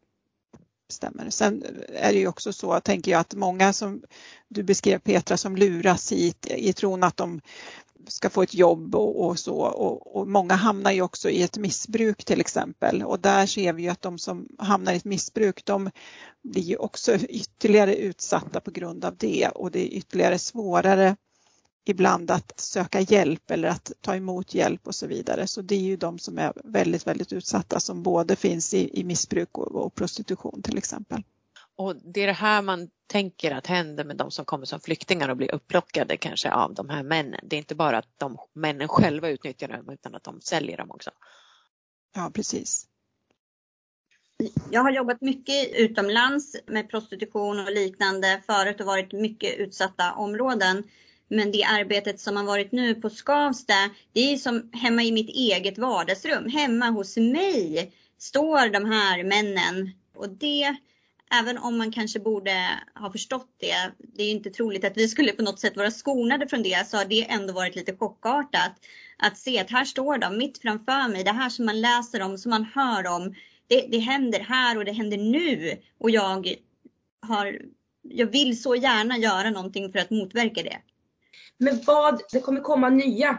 Stämmer. 0.88 1.30
Sen 1.30 1.64
är 1.88 2.12
det 2.12 2.18
ju 2.18 2.28
också 2.28 2.52
så, 2.52 2.80
tänker 2.80 3.10
jag, 3.10 3.20
att 3.20 3.34
många 3.34 3.72
som 3.72 4.02
du 4.48 4.62
beskrev 4.62 4.98
Petra 4.98 5.36
som 5.36 5.56
luras 5.56 6.12
hit 6.12 6.46
i 6.46 6.72
tron 6.72 7.02
att 7.02 7.16
de 7.16 7.40
ska 8.06 8.30
få 8.30 8.42
ett 8.42 8.54
jobb 8.54 8.94
och, 8.94 9.26
och 9.26 9.38
så 9.38 9.54
och, 9.56 10.16
och, 10.16 10.28
många 10.28 10.54
hamnar 10.54 10.92
ju 10.92 11.02
också 11.02 11.30
i 11.30 11.42
ett 11.42 11.58
missbruk 11.58 12.24
till 12.24 12.40
exempel 12.40 13.02
och 13.02 13.20
där 13.20 13.46
ser 13.46 13.72
vi 13.72 13.82
ju 13.82 13.88
att 13.88 14.02
de 14.02 14.18
som 14.18 14.48
hamnar 14.58 14.92
i 14.92 14.96
ett 14.96 15.04
missbruk 15.04 15.64
de 15.64 15.90
blir 16.42 16.62
ju 16.62 16.76
också 16.76 17.14
ytterligare 17.14 17.96
utsatta 17.96 18.60
på 18.60 18.70
grund 18.70 19.04
av 19.04 19.16
det 19.16 19.48
och 19.54 19.70
det 19.70 19.80
är 19.80 19.98
ytterligare 19.98 20.38
svårare 20.38 21.16
ibland 21.84 22.30
att 22.30 22.60
söka 22.60 23.00
hjälp 23.00 23.50
eller 23.50 23.68
att 23.68 23.92
ta 24.00 24.16
emot 24.16 24.54
hjälp 24.54 24.86
och 24.86 24.94
så 24.94 25.06
vidare. 25.06 25.46
Så 25.46 25.62
det 25.62 25.74
är 25.74 25.80
ju 25.80 25.96
de 25.96 26.18
som 26.18 26.38
är 26.38 26.52
väldigt, 26.64 27.06
väldigt 27.06 27.32
utsatta 27.32 27.80
som 27.80 28.02
både 28.02 28.36
finns 28.36 28.74
i, 28.74 29.00
i 29.00 29.04
missbruk 29.04 29.58
och, 29.58 29.74
och 29.74 29.94
prostitution 29.94 30.62
till 30.62 30.78
exempel. 30.78 31.22
Och 31.80 31.96
det 31.96 32.20
är 32.22 32.26
det 32.26 32.32
här 32.32 32.62
man 32.62 32.90
tänker 33.06 33.50
att 33.50 33.66
händer 33.66 34.04
med 34.04 34.16
de 34.16 34.30
som 34.30 34.44
kommer 34.44 34.66
som 34.66 34.80
flyktingar 34.80 35.28
och 35.28 35.36
blir 35.36 35.54
upplockade 35.54 36.16
kanske 36.16 36.52
av 36.52 36.74
de 36.74 36.88
här 36.88 37.02
männen. 37.02 37.40
Det 37.42 37.56
är 37.56 37.58
inte 37.58 37.74
bara 37.74 37.98
att 37.98 38.18
de 38.18 38.38
männen 38.52 38.88
själva 38.88 39.28
utnyttjar 39.28 39.68
dem 39.68 39.90
utan 39.90 40.14
att 40.14 40.24
de 40.24 40.40
säljer 40.40 40.76
dem 40.76 40.90
också. 40.90 41.10
Ja, 42.14 42.30
precis. 42.34 42.86
Jag 44.70 44.82
har 44.82 44.90
jobbat 44.90 45.20
mycket 45.20 45.74
utomlands 45.74 46.56
med 46.66 46.90
prostitution 46.90 47.60
och 47.60 47.72
liknande 47.72 48.42
förut 48.46 48.80
och 48.80 48.86
varit 48.86 49.12
mycket 49.12 49.58
utsatta 49.58 50.12
områden. 50.12 50.84
Men 51.28 51.52
det 51.52 51.64
arbetet 51.64 52.20
som 52.20 52.36
har 52.36 52.44
varit 52.44 52.72
nu 52.72 52.94
på 52.94 53.10
Skavsta, 53.10 53.90
det 54.12 54.32
är 54.32 54.36
som 54.36 54.70
hemma 54.72 55.02
i 55.02 55.12
mitt 55.12 55.30
eget 55.30 55.78
vardagsrum. 55.78 56.48
Hemma 56.48 56.90
hos 56.90 57.16
mig 57.16 57.92
står 58.18 58.68
de 58.68 58.84
här 58.84 59.24
männen 59.24 59.90
och 60.14 60.28
det 60.28 60.76
även 61.34 61.58
om 61.58 61.78
man 61.78 61.92
kanske 61.92 62.20
borde 62.20 62.80
ha 62.94 63.12
förstått 63.12 63.48
det, 63.60 63.92
det 63.98 64.22
är 64.22 64.30
inte 64.30 64.50
troligt 64.50 64.84
att 64.84 64.96
vi 64.96 65.08
skulle 65.08 65.32
på 65.32 65.42
något 65.42 65.60
sätt 65.60 65.76
vara 65.76 65.90
skonade 65.90 66.48
från 66.48 66.62
det, 66.62 66.88
så 66.88 66.96
har 66.96 67.04
det 67.04 67.30
ändå 67.30 67.52
varit 67.52 67.76
lite 67.76 67.96
chockartat. 67.96 68.72
Att 69.18 69.38
se 69.38 69.58
att 69.58 69.70
här 69.70 69.84
står 69.84 70.18
de 70.18 70.38
mitt 70.38 70.58
framför 70.58 71.08
mig, 71.08 71.24
det 71.24 71.32
här 71.32 71.50
som 71.50 71.66
man 71.66 71.80
läser 71.80 72.22
om, 72.22 72.38
som 72.38 72.50
man 72.50 72.64
hör 72.74 73.06
om, 73.06 73.34
det, 73.66 73.86
det 73.90 73.98
händer 73.98 74.40
här 74.40 74.78
och 74.78 74.84
det 74.84 74.92
händer 74.92 75.16
nu. 75.16 75.76
Och 75.98 76.10
jag, 76.10 76.54
har, 77.20 77.58
jag 78.02 78.26
vill 78.26 78.62
så 78.62 78.74
gärna 78.74 79.18
göra 79.18 79.50
någonting 79.50 79.92
för 79.92 79.98
att 79.98 80.10
motverka 80.10 80.62
det. 80.62 80.76
Men 81.58 81.80
vad, 81.86 82.20
det 82.32 82.40
kommer 82.40 82.60
komma 82.60 82.88
nya 82.88 83.38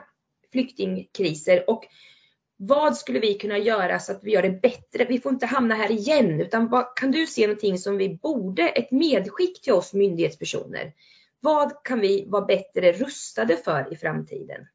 flyktingkriser 0.52 1.70
och 1.70 1.86
vad 2.64 2.98
skulle 2.98 3.20
vi 3.20 3.34
kunna 3.34 3.58
göra 3.58 4.00
så 4.00 4.12
att 4.12 4.24
vi 4.24 4.32
gör 4.32 4.42
det 4.42 4.62
bättre? 4.62 5.06
Vi 5.06 5.20
får 5.20 5.32
inte 5.32 5.46
hamna 5.46 5.76
här 5.76 5.92
igen, 5.92 6.42
utan 6.42 6.70
vad, 6.70 6.96
kan 6.96 7.12
du 7.12 7.28
se 7.28 7.48
någonting 7.48 7.78
som 7.78 7.98
vi 7.98 8.10
borde, 8.10 8.70
ett 8.70 8.92
medskick 8.92 9.62
till 9.62 9.74
oss 9.74 9.94
myndighetspersoner? 9.94 10.94
Vad 11.40 11.84
kan 11.84 12.00
vi 12.00 12.26
vara 12.28 12.46
bättre 12.46 12.92
rustade 12.92 13.58
för 13.58 13.94
i 13.94 13.96
framtiden? 13.96 14.68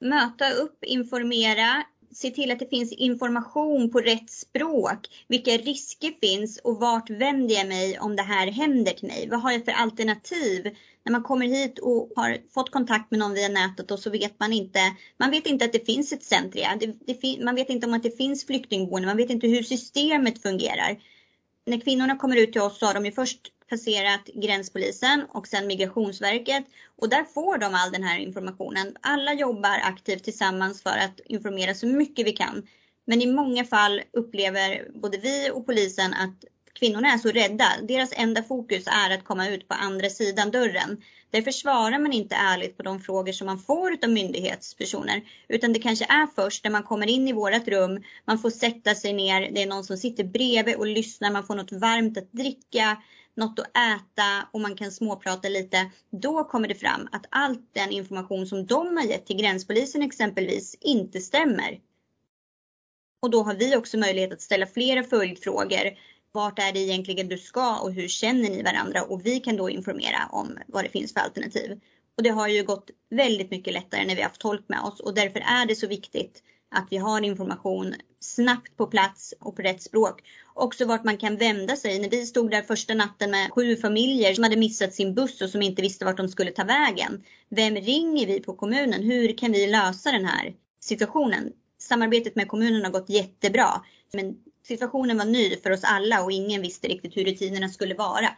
Möta 0.00 0.50
upp, 0.50 0.84
informera, 0.84 1.84
se 2.12 2.30
till 2.30 2.50
att 2.50 2.58
det 2.58 2.70
finns 2.70 2.92
information 2.92 3.90
på 3.90 4.00
rätt 4.00 4.30
språk. 4.30 4.98
Vilka 5.28 5.50
risker 5.50 6.12
finns 6.20 6.58
och 6.58 6.76
vart 6.76 7.10
vänder 7.10 7.54
jag 7.54 7.68
mig 7.68 7.98
om 7.98 8.16
det 8.16 8.22
här 8.22 8.46
händer 8.46 8.92
till 8.92 9.08
mig? 9.08 9.28
Vad 9.28 9.40
har 9.40 9.52
jag 9.52 9.64
för 9.64 9.72
alternativ? 9.72 10.76
När 11.04 11.12
man 11.12 11.22
kommer 11.22 11.46
hit 11.46 11.78
och 11.78 12.12
har 12.16 12.38
fått 12.54 12.70
kontakt 12.70 13.10
med 13.10 13.20
någon 13.20 13.34
via 13.34 13.48
nätet 13.48 13.90
och 13.90 13.98
så 13.98 14.10
vet 14.10 14.40
man 14.40 14.52
inte, 14.52 14.80
man 15.16 15.30
vet 15.30 15.46
inte 15.46 15.64
att 15.64 15.72
det 15.72 15.86
finns 15.86 16.12
ett 16.12 16.22
centrum. 16.22 17.44
Man 17.44 17.54
vet 17.54 17.70
inte 17.70 17.86
om 17.86 17.94
att 17.94 18.02
det 18.02 18.16
finns 18.16 18.46
flyktingboende, 18.46 19.08
man 19.08 19.16
vet 19.16 19.30
inte 19.30 19.46
hur 19.46 19.62
systemet 19.62 20.42
fungerar. 20.42 20.98
När 21.68 21.80
kvinnorna 21.80 22.16
kommer 22.16 22.36
ut 22.36 22.52
till 22.52 22.60
oss 22.60 22.78
så 22.78 22.86
har 22.86 22.94
de 22.94 23.04
ju 23.04 23.12
först 23.12 23.52
passerat 23.70 24.26
gränspolisen 24.34 25.24
och 25.28 25.48
sen 25.48 25.66
Migrationsverket 25.66 26.64
och 26.96 27.08
där 27.08 27.24
får 27.24 27.58
de 27.58 27.74
all 27.74 27.92
den 27.92 28.02
här 28.02 28.18
informationen. 28.18 28.96
Alla 29.00 29.34
jobbar 29.34 29.80
aktivt 29.84 30.24
tillsammans 30.24 30.82
för 30.82 30.90
att 30.90 31.20
informera 31.24 31.74
så 31.74 31.86
mycket 31.86 32.26
vi 32.26 32.32
kan. 32.32 32.66
Men 33.04 33.22
i 33.22 33.26
många 33.26 33.64
fall 33.64 34.02
upplever 34.12 34.88
både 34.94 35.18
vi 35.18 35.50
och 35.52 35.66
polisen 35.66 36.14
att 36.14 36.44
kvinnorna 36.78 37.12
är 37.12 37.18
så 37.18 37.28
rädda. 37.28 37.64
Deras 37.82 38.12
enda 38.12 38.42
fokus 38.42 38.84
är 38.86 39.14
att 39.14 39.24
komma 39.24 39.48
ut 39.48 39.68
på 39.68 39.74
andra 39.74 40.10
sidan 40.10 40.50
dörren. 40.50 41.02
Därför 41.30 41.50
svarar 41.50 41.98
man 41.98 42.12
inte 42.12 42.34
ärligt 42.34 42.76
på 42.76 42.82
de 42.82 43.00
frågor 43.00 43.32
som 43.32 43.46
man 43.46 43.58
får 43.58 43.98
av 44.02 44.10
myndighetspersoner. 44.10 45.22
Utan 45.48 45.72
det 45.72 45.78
kanske 45.78 46.04
är 46.04 46.26
först 46.34 46.64
när 46.64 46.70
man 46.70 46.82
kommer 46.82 47.06
in 47.06 47.28
i 47.28 47.32
vårat 47.32 47.68
rum, 47.68 48.02
man 48.24 48.38
får 48.38 48.50
sätta 48.50 48.94
sig 48.94 49.12
ner, 49.12 49.50
det 49.50 49.62
är 49.62 49.66
någon 49.66 49.84
som 49.84 49.96
sitter 49.96 50.24
bredvid 50.24 50.76
och 50.76 50.86
lyssnar, 50.86 51.30
man 51.30 51.46
får 51.46 51.54
något 51.54 51.72
varmt 51.72 52.18
att 52.18 52.32
dricka, 52.32 53.02
något 53.34 53.58
att 53.58 53.66
äta 53.66 54.48
och 54.52 54.60
man 54.60 54.76
kan 54.76 54.90
småprata 54.90 55.48
lite. 55.48 55.90
Då 56.10 56.44
kommer 56.44 56.68
det 56.68 56.74
fram 56.74 57.08
att 57.12 57.26
all 57.30 57.56
den 57.72 57.90
information 57.90 58.46
som 58.46 58.66
de 58.66 58.96
har 58.96 59.04
gett 59.04 59.26
till 59.26 59.36
gränspolisen 59.36 60.02
exempelvis 60.02 60.76
inte 60.80 61.20
stämmer. 61.20 61.80
Och 63.22 63.30
då 63.30 63.42
har 63.42 63.54
vi 63.54 63.76
också 63.76 63.98
möjlighet 63.98 64.32
att 64.32 64.42
ställa 64.42 64.66
flera 64.66 65.02
följdfrågor. 65.02 65.90
Vart 66.32 66.58
är 66.58 66.72
det 66.72 66.80
egentligen 66.80 67.28
du 67.28 67.38
ska 67.38 67.78
och 67.78 67.92
hur 67.92 68.08
känner 68.08 68.50
ni 68.50 68.62
varandra? 68.62 69.02
Och 69.02 69.26
vi 69.26 69.40
kan 69.40 69.56
då 69.56 69.70
informera 69.70 70.28
om 70.30 70.58
vad 70.66 70.84
det 70.84 70.88
finns 70.88 71.12
för 71.12 71.20
alternativ. 71.20 71.80
Och 72.16 72.22
det 72.22 72.30
har 72.30 72.48
ju 72.48 72.64
gått 72.64 72.90
väldigt 73.10 73.50
mycket 73.50 73.72
lättare 73.72 74.06
när 74.06 74.14
vi 74.14 74.22
har 74.22 74.28
haft 74.28 74.40
tolk 74.40 74.68
med 74.68 74.80
oss 74.80 75.00
och 75.00 75.14
därför 75.14 75.40
är 75.40 75.66
det 75.66 75.74
så 75.74 75.86
viktigt 75.86 76.42
att 76.70 76.86
vi 76.90 76.96
har 76.96 77.24
information 77.24 77.94
snabbt 78.20 78.76
på 78.76 78.86
plats 78.86 79.34
och 79.40 79.56
på 79.56 79.62
rätt 79.62 79.82
språk. 79.82 80.22
Också 80.54 80.84
vart 80.84 81.04
man 81.04 81.16
kan 81.16 81.36
vända 81.36 81.76
sig. 81.76 81.98
När 81.98 82.10
vi 82.10 82.26
stod 82.26 82.50
där 82.50 82.62
första 82.62 82.94
natten 82.94 83.30
med 83.30 83.50
sju 83.52 83.76
familjer 83.76 84.34
som 84.34 84.44
hade 84.44 84.56
missat 84.56 84.94
sin 84.94 85.14
buss 85.14 85.40
och 85.40 85.50
som 85.50 85.62
inte 85.62 85.82
visste 85.82 86.04
vart 86.04 86.16
de 86.16 86.28
skulle 86.28 86.50
ta 86.50 86.64
vägen. 86.64 87.24
Vem 87.48 87.76
ringer 87.76 88.26
vi 88.26 88.40
på 88.40 88.54
kommunen? 88.54 89.02
Hur 89.02 89.38
kan 89.38 89.52
vi 89.52 89.66
lösa 89.66 90.12
den 90.12 90.24
här 90.24 90.54
situationen? 90.80 91.52
Samarbetet 91.78 92.36
med 92.36 92.48
kommunen 92.48 92.84
har 92.84 92.90
gått 92.90 93.10
jättebra. 93.10 93.82
Men 94.12 94.36
situationen 94.68 95.18
var 95.18 95.24
ny 95.24 95.56
för 95.56 95.70
oss 95.70 95.84
alla 95.84 96.24
och 96.24 96.32
ingen 96.32 96.62
visste 96.62 96.88
riktigt 96.88 97.16
hur 97.16 97.24
rutinerna 97.24 97.68
skulle 97.68 97.94
vara. 97.94 98.28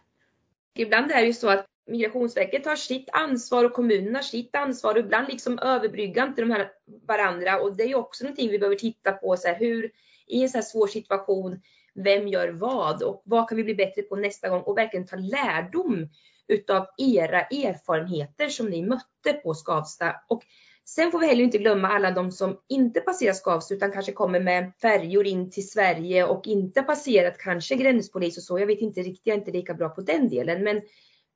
Ibland 0.74 1.10
är 1.10 1.20
det 1.20 1.26
ju 1.26 1.32
så 1.32 1.48
att 1.48 1.66
Migrationsverket 1.86 2.66
har 2.66 2.76
sitt 2.76 3.08
ansvar 3.12 3.64
och 3.64 3.72
kommunen 3.72 4.14
har 4.14 4.22
sitt 4.22 4.56
ansvar 4.56 4.94
och 4.94 5.00
ibland 5.00 5.28
liksom 5.28 5.58
överbryggar 5.58 6.26
inte 6.26 6.42
de 6.42 6.50
här 6.50 6.70
varandra 7.06 7.60
och 7.60 7.76
det 7.76 7.82
är 7.82 7.88
ju 7.88 7.94
också 7.94 8.24
någonting 8.24 8.50
vi 8.50 8.58
behöver 8.58 8.76
titta 8.76 9.12
på 9.12 9.36
så 9.36 9.48
här, 9.48 9.58
hur 9.58 9.90
i 10.26 10.42
en 10.42 10.48
så 10.48 10.56
här 10.56 10.62
svår 10.62 10.86
situation, 10.86 11.60
vem 11.94 12.28
gör 12.28 12.48
vad 12.48 13.02
och 13.02 13.22
vad 13.24 13.48
kan 13.48 13.56
vi 13.56 13.64
bli 13.64 13.74
bättre 13.74 14.02
på 14.02 14.16
nästa 14.16 14.48
gång 14.48 14.62
och 14.62 14.78
verkligen 14.78 15.06
ta 15.06 15.16
lärdom 15.16 16.08
utav 16.48 16.86
era 16.98 17.40
erfarenheter 17.40 18.48
som 18.48 18.66
ni 18.66 18.82
mötte 18.82 19.32
på 19.32 19.54
Skavsta. 19.54 20.16
Och 20.28 20.42
sen 20.94 21.10
får 21.10 21.18
vi 21.18 21.26
heller 21.26 21.44
inte 21.44 21.58
glömma 21.58 21.88
alla 21.88 22.10
de 22.10 22.32
som 22.32 22.60
inte 22.68 23.00
passerar 23.00 23.32
Skavsta 23.32 23.74
utan 23.74 23.92
kanske 23.92 24.12
kommer 24.12 24.40
med 24.40 24.72
färjor 24.82 25.26
in 25.26 25.50
till 25.50 25.68
Sverige 25.68 26.24
och 26.24 26.46
inte 26.46 26.82
passerat 26.82 27.38
kanske 27.38 27.76
gränspolis 27.76 28.36
och 28.36 28.42
så. 28.42 28.58
Jag 28.58 28.66
vet 28.66 28.80
inte 28.80 29.00
riktigt, 29.00 29.26
jag 29.26 29.34
är 29.34 29.38
inte 29.38 29.50
lika 29.50 29.74
bra 29.74 29.88
på 29.88 30.00
den 30.00 30.28
delen. 30.28 30.64
Men 30.64 30.82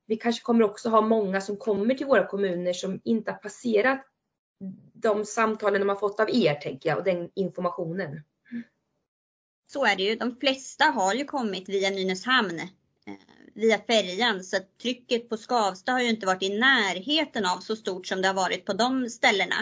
vi 0.05 0.17
kanske 0.17 0.43
kommer 0.43 0.63
också 0.63 0.89
ha 0.89 1.01
många 1.01 1.41
som 1.41 1.57
kommer 1.57 1.95
till 1.95 2.05
våra 2.05 2.27
kommuner 2.27 2.73
som 2.73 3.01
inte 3.03 3.31
har 3.31 3.37
passerat 3.37 4.05
de 4.93 5.25
samtalen 5.25 5.81
de 5.81 5.89
har 5.89 5.95
fått 5.95 6.19
av 6.19 6.29
er, 6.29 6.53
tänker 6.53 6.89
jag, 6.89 6.97
och 6.97 7.03
den 7.03 7.29
informationen. 7.35 8.21
Så 9.67 9.85
är 9.85 9.95
det 9.95 10.03
ju. 10.03 10.15
De 10.15 10.35
flesta 10.35 10.85
har 10.85 11.13
ju 11.13 11.25
kommit 11.25 11.69
via 11.69 11.89
Nynäshamn, 11.89 12.59
eh, 12.59 13.13
via 13.55 13.79
färjan, 13.79 14.43
så 14.43 14.57
trycket 14.81 15.29
på 15.29 15.37
Skavsta 15.37 15.91
har 15.91 16.01
ju 16.01 16.09
inte 16.09 16.25
varit 16.25 16.43
i 16.43 16.59
närheten 16.59 17.45
av 17.45 17.59
så 17.59 17.75
stort 17.75 18.07
som 18.07 18.21
det 18.21 18.27
har 18.27 18.35
varit 18.35 18.65
på 18.65 18.73
de 18.73 19.09
ställena. 19.09 19.55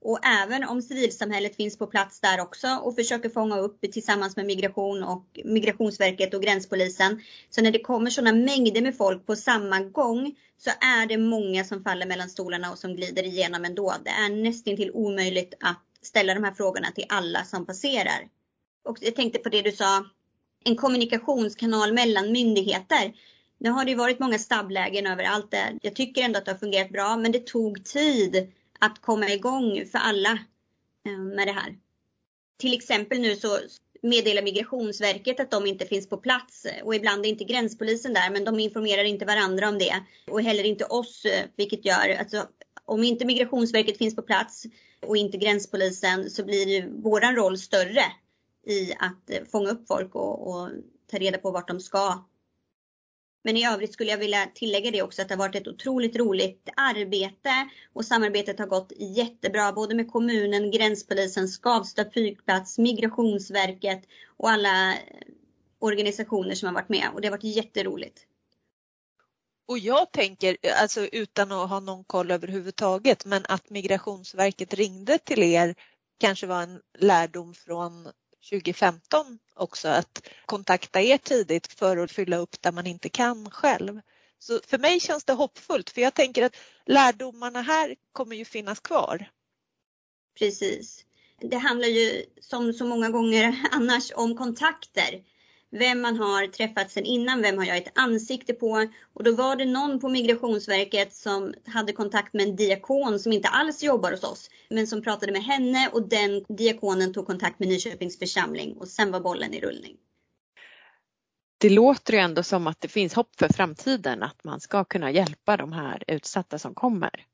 Och 0.00 0.26
även 0.26 0.64
om 0.64 0.82
civilsamhället 0.82 1.56
finns 1.56 1.78
på 1.78 1.86
plats 1.86 2.20
där 2.20 2.40
också 2.40 2.68
och 2.82 2.94
försöker 2.94 3.28
fånga 3.28 3.58
upp 3.58 3.80
tillsammans 3.92 4.36
med 4.36 4.46
migration 4.46 5.02
och 5.02 5.40
Migrationsverket 5.44 6.34
och 6.34 6.42
gränspolisen. 6.42 7.20
Så 7.50 7.62
när 7.62 7.70
det 7.70 7.78
kommer 7.78 8.10
sådana 8.10 8.32
mängder 8.32 8.82
med 8.82 8.96
folk 8.96 9.26
på 9.26 9.36
samma 9.36 9.80
gång 9.80 10.34
så 10.58 10.70
är 10.70 11.06
det 11.06 11.18
många 11.18 11.64
som 11.64 11.84
faller 11.84 12.06
mellan 12.06 12.28
stolarna 12.28 12.72
och 12.72 12.78
som 12.78 12.96
glider 12.96 13.22
igenom 13.22 13.64
ändå. 13.64 13.94
Det 14.04 14.10
är 14.10 14.28
nästan 14.28 14.76
till 14.76 14.90
omöjligt 14.90 15.54
att 15.60 15.82
ställa 16.02 16.34
de 16.34 16.44
här 16.44 16.52
frågorna 16.52 16.90
till 16.90 17.06
alla 17.08 17.44
som 17.44 17.66
passerar. 17.66 18.28
Och 18.84 18.98
jag 19.00 19.16
tänkte 19.16 19.38
på 19.38 19.48
det 19.48 19.62
du 19.62 19.72
sa, 19.72 20.04
en 20.64 20.76
kommunikationskanal 20.76 21.92
mellan 21.92 22.32
myndigheter. 22.32 23.12
Nu 23.58 23.70
har 23.70 23.84
det 23.84 23.94
varit 23.94 24.18
många 24.18 24.38
stabblägen 24.38 25.06
överallt 25.06 25.50
där. 25.50 25.78
Jag 25.82 25.94
tycker 25.94 26.22
ändå 26.22 26.38
att 26.38 26.44
det 26.44 26.50
har 26.50 26.58
fungerat 26.58 26.90
bra, 26.90 27.16
men 27.16 27.32
det 27.32 27.46
tog 27.46 27.84
tid 27.84 28.52
att 28.78 29.00
komma 29.00 29.28
igång 29.28 29.86
för 29.92 29.98
alla 29.98 30.38
eh, 31.06 31.18
med 31.18 31.48
det 31.48 31.52
här. 31.52 31.76
Till 32.58 32.74
exempel 32.74 33.20
nu 33.20 33.36
så 33.36 33.58
meddelar 34.02 34.42
Migrationsverket 34.42 35.40
att 35.40 35.50
de 35.50 35.66
inte 35.66 35.86
finns 35.86 36.08
på 36.08 36.16
plats 36.16 36.64
eh, 36.64 36.84
och 36.84 36.94
ibland 36.94 37.26
är 37.26 37.30
inte 37.30 37.44
gränspolisen 37.44 38.14
där 38.14 38.30
men 38.30 38.44
de 38.44 38.60
informerar 38.60 39.04
inte 39.04 39.24
varandra 39.24 39.68
om 39.68 39.78
det 39.78 40.02
och 40.30 40.42
heller 40.42 40.64
inte 40.64 40.84
oss 40.84 41.24
eh, 41.24 41.44
vilket 41.56 41.84
gör 41.84 42.16
alltså 42.18 42.46
om 42.84 43.04
inte 43.04 43.24
Migrationsverket 43.24 43.98
finns 43.98 44.16
på 44.16 44.22
plats 44.22 44.66
och 45.06 45.16
inte 45.16 45.38
gränspolisen 45.38 46.30
så 46.30 46.44
blir 46.44 46.68
ju 46.68 47.00
våran 47.02 47.36
roll 47.36 47.58
större 47.58 48.02
i 48.66 48.92
att 48.98 49.50
fånga 49.50 49.70
upp 49.70 49.86
folk 49.88 50.14
och, 50.14 50.48
och 50.48 50.70
ta 51.10 51.18
reda 51.18 51.38
på 51.38 51.50
vart 51.50 51.68
de 51.68 51.80
ska 51.80 52.24
men 53.46 53.56
i 53.56 53.66
övrigt 53.66 53.92
skulle 53.92 54.10
jag 54.10 54.18
vilja 54.18 54.48
tillägga 54.54 54.90
det 54.90 55.02
också 55.02 55.22
att 55.22 55.28
det 55.28 55.34
har 55.34 55.38
varit 55.38 55.54
ett 55.54 55.68
otroligt 55.68 56.16
roligt 56.16 56.68
arbete 56.76 57.68
och 57.92 58.04
samarbetet 58.04 58.58
har 58.58 58.66
gått 58.66 58.92
jättebra 58.98 59.72
både 59.72 59.94
med 59.94 60.12
kommunen, 60.12 60.70
gränspolisen, 60.70 61.48
Skavsta 61.48 62.10
flygplats, 62.10 62.78
Migrationsverket 62.78 64.02
och 64.36 64.50
alla 64.50 64.92
eh, 64.92 64.98
organisationer 65.78 66.54
som 66.54 66.66
har 66.66 66.74
varit 66.74 66.88
med 66.88 67.08
och 67.14 67.20
det 67.20 67.28
har 67.28 67.32
varit 67.36 67.56
jätteroligt. 67.56 68.20
Och 69.68 69.78
jag 69.78 70.12
tänker, 70.12 70.56
alltså 70.82 71.06
utan 71.06 71.52
att 71.52 71.70
ha 71.70 71.80
någon 71.80 72.04
koll 72.04 72.30
överhuvudtaget, 72.30 73.24
men 73.24 73.42
att 73.48 73.70
Migrationsverket 73.70 74.74
ringde 74.74 75.18
till 75.18 75.42
er 75.42 75.74
kanske 76.18 76.46
var 76.46 76.62
en 76.62 76.80
lärdom 76.98 77.54
från 77.54 78.08
2015 78.50 79.38
också 79.54 79.88
att 79.88 80.28
kontakta 80.46 81.00
er 81.00 81.18
tidigt 81.18 81.72
för 81.72 81.96
att 81.96 82.12
fylla 82.12 82.36
upp 82.36 82.62
där 82.62 82.72
man 82.72 82.86
inte 82.86 83.08
kan 83.08 83.50
själv. 83.50 84.00
Så 84.38 84.60
för 84.66 84.78
mig 84.78 85.00
känns 85.00 85.24
det 85.24 85.32
hoppfullt 85.32 85.90
för 85.90 86.00
jag 86.00 86.14
tänker 86.14 86.42
att 86.42 86.56
lärdomarna 86.86 87.62
här 87.62 87.96
kommer 88.12 88.36
ju 88.36 88.44
finnas 88.44 88.80
kvar. 88.80 89.30
Precis. 90.38 91.04
Det 91.40 91.56
handlar 91.56 91.88
ju 91.88 92.24
som 92.40 92.72
så 92.72 92.84
många 92.84 93.10
gånger 93.10 93.68
annars 93.70 94.12
om 94.14 94.36
kontakter 94.36 95.22
vem 95.70 96.00
man 96.00 96.16
har 96.16 96.46
träffat 96.46 96.90
sen 96.90 97.04
innan, 97.04 97.42
vem 97.42 97.58
har 97.58 97.64
jag 97.64 97.76
ett 97.76 97.98
ansikte 97.98 98.54
på? 98.54 98.86
Och 99.14 99.24
då 99.24 99.34
var 99.34 99.56
det 99.56 99.64
någon 99.64 100.00
på 100.00 100.08
Migrationsverket 100.08 101.14
som 101.14 101.54
hade 101.66 101.92
kontakt 101.92 102.34
med 102.34 102.48
en 102.48 102.56
diakon 102.56 103.18
som 103.18 103.32
inte 103.32 103.48
alls 103.48 103.82
jobbar 103.82 104.10
hos 104.10 104.24
oss, 104.24 104.50
men 104.70 104.86
som 104.86 105.02
pratade 105.02 105.32
med 105.32 105.44
henne 105.44 105.90
och 105.92 106.08
den 106.08 106.44
diakonen 106.48 107.12
tog 107.12 107.26
kontakt 107.26 107.58
med 107.58 107.68
Nyköpings 107.68 108.18
församling 108.18 108.76
och 108.76 108.88
sen 108.88 109.12
var 109.12 109.20
bollen 109.20 109.54
i 109.54 109.60
rullning. 109.60 109.96
Det 111.58 111.70
låter 111.70 112.12
ju 112.12 112.18
ändå 112.18 112.42
som 112.42 112.66
att 112.66 112.80
det 112.80 112.88
finns 112.88 113.14
hopp 113.14 113.38
för 113.38 113.48
framtiden, 113.48 114.22
att 114.22 114.44
man 114.44 114.60
ska 114.60 114.84
kunna 114.84 115.10
hjälpa 115.10 115.56
de 115.56 115.72
här 115.72 116.04
utsatta 116.06 116.58
som 116.58 116.74
kommer. 116.74 117.26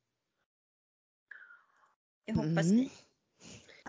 Det 2.27 2.33
hoppas 2.33 2.67
mm. 2.67 2.89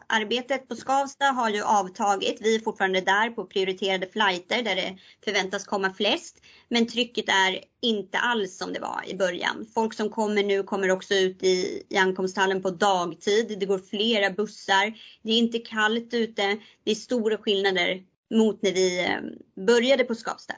Arbetet 0.08 0.68
på 0.68 0.76
Skavsta 0.76 1.26
har 1.26 1.50
ju 1.50 1.63
avtagit. 1.63 2.38
Vi 2.42 2.56
är 2.56 2.60
fortfarande 2.60 3.02
där 3.02 3.30
på 3.30 3.46
prioriterade 3.46 4.08
flighter 4.08 4.63
där 4.63 4.76
det 4.76 4.98
förväntas 5.26 5.66
komma 5.66 5.94
flest. 5.94 6.42
Men 6.70 6.88
trycket 6.88 7.30
är 7.30 7.63
inte 7.82 8.18
alls 8.18 8.58
som 8.58 8.74
det 8.74 8.80
var 8.80 9.04
i 9.08 9.16
början. 9.16 9.66
Folk 9.74 9.94
som 9.94 10.10
kommer 10.10 10.44
nu 10.44 10.63
kommer 10.63 10.92
också 10.92 11.13
ut 11.13 11.44
i, 11.44 11.84
i 11.89 11.98
ankomsthallen 11.98 12.62
på 12.62 12.70
dagtid. 12.70 13.60
Det 13.60 13.66
går 13.66 13.80
flera 13.80 14.30
bussar. 14.30 14.94
Det 15.22 15.32
är 15.32 15.38
inte 15.38 15.60
kallt 15.60 16.13
ute. 16.13 16.58
Det 16.84 16.92
är 16.92 16.96
stora 16.96 17.38
skillnader 17.38 18.04
mot 18.36 18.62
när 18.62 18.72
vi 18.72 19.06
eh, 19.06 19.20
började 19.66 20.04
på 20.04 20.16
Skavsta. 20.16 20.54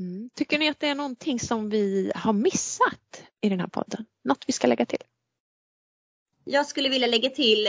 Mm. 0.00 0.30
Tycker 0.34 0.58
ni 0.58 0.68
att 0.68 0.80
det 0.80 0.88
är 0.88 0.94
någonting 0.94 1.40
som 1.40 1.70
vi 1.70 2.12
har 2.14 2.32
missat 2.32 3.24
i 3.40 3.48
den 3.48 3.60
här 3.60 3.66
podden? 3.66 4.06
Något 4.24 4.44
vi 4.46 4.52
ska 4.52 4.66
lägga 4.66 4.86
till? 4.86 5.02
Jag 6.44 6.66
skulle 6.66 6.88
vilja 6.88 7.06
lägga 7.06 7.30
till 7.30 7.68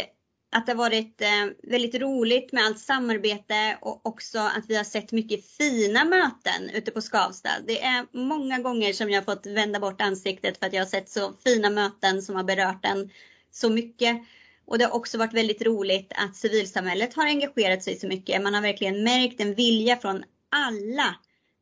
att 0.54 0.66
det 0.66 0.72
har 0.72 0.78
varit 0.78 1.22
eh, 1.22 1.46
väldigt 1.64 1.96
roligt 1.96 2.52
med 2.52 2.66
allt 2.66 2.80
samarbete 2.80 3.78
och 3.82 4.06
också 4.06 4.40
att 4.40 4.66
vi 4.68 4.76
har 4.76 4.84
sett 4.84 5.12
mycket 5.12 5.46
fina 5.46 6.06
möten 6.06 6.70
ute 6.74 6.92
på 6.92 7.02
Skavsta. 7.02 7.50
Det 7.68 7.84
är 7.84 8.06
många 8.12 8.60
gånger 8.60 8.94
som 8.94 9.10
jag 9.10 9.22
har 9.22 9.36
fått 9.36 9.46
vända 9.46 9.80
bort 9.80 10.02
ansiktet 10.02 10.58
för 10.58 10.66
att 10.66 10.74
jag 10.74 10.82
har 10.82 10.90
sett 10.90 11.10
så 11.10 11.34
fina 11.44 11.70
möten 11.70 12.22
som 12.22 12.36
har 12.36 12.44
berört 12.44 12.86
en 12.86 13.10
så 13.52 13.70
mycket. 13.70 14.18
Och 14.66 14.78
det 14.78 14.86
har 14.86 14.96
också 14.96 15.18
varit 15.18 15.34
väldigt 15.34 15.62
roligt 15.62 16.14
att 16.16 16.36
civilsamhället 16.36 17.14
har 17.14 17.26
engagerat 17.26 17.84
sig 17.84 18.00
så 18.00 18.08
mycket. 18.08 18.42
Man 18.42 18.54
har 18.54 18.62
verkligen 18.62 19.04
märkt 19.04 19.42
en 19.42 19.56
vilja 19.56 19.98
från 19.98 20.24
alla 20.50 21.16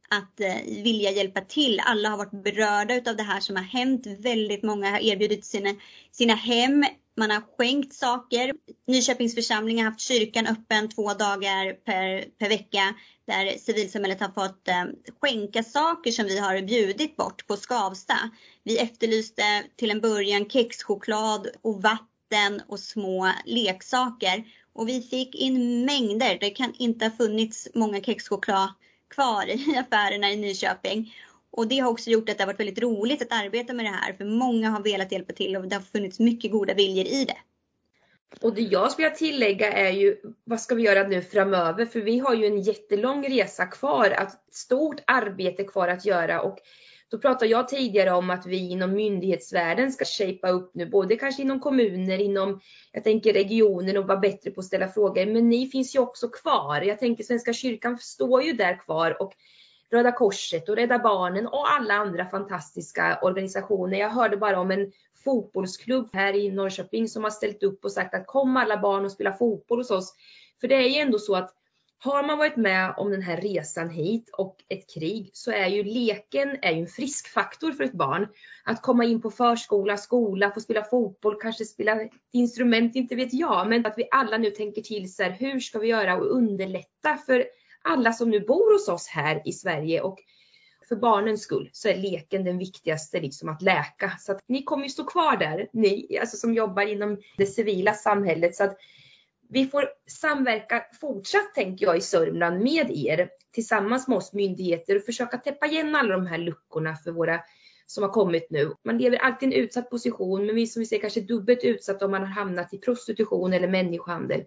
att 0.10 0.40
eh, 0.40 0.84
vilja 0.84 1.12
hjälpa 1.12 1.42
till. 1.42 1.82
Alla 1.86 2.10
har 2.10 2.18
varit 2.18 2.44
berörda 2.44 2.96
utav 2.96 3.16
det 3.16 3.24
här 3.24 3.40
som 3.40 3.56
har 3.56 3.64
hänt. 3.64 4.08
Väldigt 4.08 4.64
många 4.64 4.90
har 4.90 5.00
erbjudit 5.00 5.46
sina, 5.46 5.76
sina 6.12 6.36
hem 6.36 6.86
man 7.18 7.32
har 7.32 7.42
skänkt 7.58 7.94
saker. 7.94 8.54
Nyköpings 8.88 9.36
församling 9.36 9.78
har 9.78 9.86
haft 9.86 10.00
kyrkan 10.00 10.48
öppen 10.48 10.90
två 10.90 11.14
dagar 11.14 11.74
per, 11.74 12.26
per 12.40 12.50
vecka 12.50 12.96
där 13.26 13.58
civilsamhället 13.58 14.20
har 14.20 14.30
fått 14.30 14.68
eh, 14.68 14.84
skänka 15.22 15.64
saker 15.64 16.12
som 16.12 16.26
vi 16.26 16.40
har 16.40 16.62
bjudit 16.62 17.18
bort 17.18 17.48
på 17.48 17.58
Skavsta. 17.58 18.18
Vi 18.64 18.78
efterlyste 18.78 19.64
till 19.76 19.92
en 19.92 20.02
början 20.02 20.50
kexchoklad 20.50 21.48
och 21.62 21.82
vatten 21.82 22.62
och 22.68 22.80
små 22.80 23.32
leksaker 23.46 24.44
och 24.74 24.90
vi 24.90 25.02
fick 25.02 25.36
in 25.36 25.86
mängder. 25.86 26.38
Det 26.40 26.50
kan 26.50 26.74
inte 26.74 27.06
ha 27.06 27.12
funnits 27.12 27.68
många 27.74 28.02
kexchoklad 28.02 28.70
kvar 29.10 29.50
i 29.50 29.78
affärerna 29.78 30.32
i 30.32 30.36
Nyköping. 30.36 31.14
Och 31.52 31.68
det 31.68 31.80
har 31.80 31.92
också 31.92 32.10
gjort 32.10 32.30
att 32.30 32.38
det 32.38 32.44
har 32.44 32.48
varit 32.48 32.60
väldigt 32.60 32.82
roligt 32.82 33.22
att 33.22 33.32
arbeta 33.32 33.74
med 33.74 33.86
det 33.86 33.90
här 33.90 34.14
för 34.14 34.26
många 34.26 34.70
har 34.70 34.84
velat 34.84 35.12
hjälpa 35.12 35.34
till 35.34 35.56
och 35.56 35.68
det 35.68 35.76
har 35.76 35.84
funnits 35.84 36.20
mycket 36.20 36.52
goda 36.52 36.74
viljor 36.74 37.06
i 37.06 37.26
det. 37.26 37.38
Och 38.42 38.56
det 38.56 38.62
jag 38.62 38.92
skulle 38.92 39.10
tillägga 39.10 39.72
är 39.72 39.92
ju, 39.92 40.18
vad 40.44 40.62
ska 40.62 40.76
vi 40.76 40.84
göra 40.84 41.08
nu 41.08 41.22
framöver? 41.22 41.86
För 41.86 42.02
vi 42.02 42.20
har 42.20 42.34
ju 42.34 42.46
en 42.46 42.62
jättelång 42.62 43.30
resa 43.30 43.66
kvar, 43.66 44.12
ett 44.12 44.56
stort 44.56 45.04
arbete 45.08 45.64
kvar 45.64 45.88
att 45.88 46.06
göra 46.06 46.42
och 46.42 46.60
då 47.12 47.18
pratade 47.18 47.52
jag 47.52 47.68
tidigare 47.68 48.12
om 48.12 48.30
att 48.30 48.46
vi 48.46 48.70
inom 48.70 48.94
myndighetsvärlden 48.94 49.92
ska 49.92 50.06
shapea 50.06 50.50
upp 50.52 50.72
nu, 50.74 50.86
både 50.86 51.16
kanske 51.16 51.42
inom 51.42 51.60
kommuner, 51.60 52.18
inom, 52.18 52.60
jag 52.92 53.04
tänker 53.04 53.34
regioner 53.34 53.98
och 53.98 54.08
vara 54.08 54.18
bättre 54.20 54.52
på 54.52 54.60
att 54.60 54.66
ställa 54.66 54.88
frågor. 54.88 55.26
Men 55.26 55.50
ni 55.50 55.68
finns 55.68 55.96
ju 55.96 56.00
också 56.00 56.30
kvar. 56.30 56.82
Jag 56.82 57.00
tänker 57.00 57.24
Svenska 57.24 57.54
kyrkan 57.54 57.98
står 58.00 58.44
ju 58.44 58.54
där 58.54 58.80
kvar 58.80 59.22
och 59.22 59.34
Röda 59.92 60.12
Korset 60.12 60.70
och 60.70 60.76
Rädda 60.76 61.00
Barnen 61.00 61.48
och 61.48 61.72
alla 61.72 61.94
andra 61.94 62.26
fantastiska 62.26 63.20
organisationer. 63.22 63.98
Jag 63.98 64.10
hörde 64.10 64.38
bara 64.38 64.60
om 64.60 64.72
en 64.72 64.92
fotbollsklubb 65.24 66.10
här 66.14 66.36
i 66.36 66.52
Norrköping 66.52 67.08
som 67.08 67.24
har 67.24 67.32
ställt 67.32 67.64
upp 67.64 67.86
och 67.86 67.92
sagt 67.92 68.14
att 68.14 68.28
kom 68.28 68.58
alla 68.58 68.78
barn 68.78 69.06
och 69.06 69.12
spela 69.12 69.34
fotboll 69.34 69.80
hos 69.80 69.92
oss. 69.92 70.14
För 70.62 70.68
det 70.68 70.76
är 70.76 70.90
ju 70.90 71.00
ändå 71.00 71.20
så 71.20 71.36
att 71.36 71.56
har 72.04 72.24
man 72.24 72.38
varit 72.38 72.56
med 72.56 72.94
om 72.98 73.12
den 73.12 73.22
här 73.22 73.38
resan 73.38 73.90
hit 73.90 74.30
och 74.34 74.58
ett 74.70 74.94
krig 74.94 75.30
så 75.34 75.52
är 75.52 75.68
ju 75.68 75.84
leken 75.84 76.58
är 76.62 76.72
ju 76.72 76.82
en 76.82 76.88
frisk 76.88 77.28
faktor 77.28 77.72
för 77.72 77.84
ett 77.84 77.94
barn. 77.94 78.28
Att 78.64 78.82
komma 78.82 79.06
in 79.06 79.22
på 79.22 79.32
förskola, 79.32 79.98
skola, 79.98 80.52
få 80.52 80.60
spela 80.60 80.84
fotboll, 80.84 81.36
kanske 81.42 81.66
spela 81.66 82.00
instrument, 82.34 82.96
inte 82.96 83.16
vet 83.16 83.34
jag. 83.34 83.68
Men 83.70 83.86
att 83.86 83.98
vi 83.98 84.08
alla 84.12 84.38
nu 84.38 84.52
tänker 84.52 84.82
till 84.82 85.14
så 85.14 85.24
här, 85.24 85.32
hur 85.32 85.60
ska 85.60 85.80
vi 85.80 85.88
göra 85.88 86.18
och 86.18 86.36
underlätta 86.36 87.18
för 87.26 87.46
alla 87.82 88.14
som 88.14 88.30
nu 88.30 88.40
bor 88.40 88.74
hos 88.74 88.88
oss 88.88 89.08
här 89.08 89.42
i 89.46 89.52
Sverige 89.52 90.02
och 90.02 90.20
för 90.92 90.96
barnens 90.96 91.42
skull 91.42 91.70
så 91.74 91.88
är 91.88 91.98
leken 91.98 92.44
den 92.44 92.58
viktigaste 92.58 93.20
liksom 93.20 93.50
att 93.50 93.62
läka. 93.62 94.12
Så 94.20 94.32
att 94.32 94.40
ni 94.48 94.64
kommer 94.64 94.84
ju 94.84 94.90
stå 94.90 95.04
kvar 95.04 95.38
där, 95.38 95.70
ni 95.74 96.18
alltså 96.22 96.38
som 96.38 96.54
jobbar 96.54 96.82
inom 96.82 97.18
det 97.38 97.46
civila 97.46 97.94
samhället. 97.94 98.56
Så 98.56 98.64
att 98.64 98.78
vi 99.50 99.68
får 99.68 99.90
samverka 100.08 100.86
fortsatt 101.02 101.56
tänker 101.56 101.86
jag 101.86 101.98
i 101.98 102.02
Sörmland 102.02 102.64
med 102.64 102.92
er 102.92 103.30
tillsammans 103.52 104.08
med 104.08 104.18
oss 104.18 104.34
myndigheter 104.34 104.96
och 104.96 105.04
försöka 105.04 105.38
täppa 105.38 105.66
igen 105.66 105.96
alla 105.96 106.14
de 106.14 106.26
här 106.26 106.38
luckorna 106.38 106.96
för 106.96 107.12
våra 107.12 107.42
som 107.86 108.04
har 108.04 108.12
kommit 108.12 108.48
nu. 108.50 108.74
Man 108.84 108.98
lever 108.98 109.18
alltid 109.18 109.54
i 109.54 109.56
en 109.56 109.64
utsatt 109.64 109.90
position 109.90 110.46
men 110.46 110.56
vi 110.56 110.68
som 110.68 110.80
vi 110.80 110.86
ser 110.86 111.00
kanske 111.00 111.22
dubbelt 111.22 111.64
utsatt 111.64 112.02
om 112.02 112.12
man 112.12 112.22
har 112.22 112.30
hamnat 112.30 112.74
i 112.74 112.78
prostitution 112.78 113.54
eller 113.54 113.68
människohandel. 113.68 114.44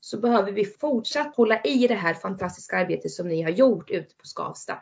Så 0.00 0.18
behöver 0.18 0.52
vi 0.52 0.64
fortsatt 0.64 1.36
hålla 1.36 1.60
i 1.62 1.86
det 1.86 1.94
här 1.94 2.14
fantastiska 2.14 2.76
arbetet 2.76 3.10
som 3.10 3.28
ni 3.28 3.42
har 3.42 3.50
gjort 3.50 3.90
ute 3.90 4.14
på 4.14 4.26
Skavsta. 4.26 4.78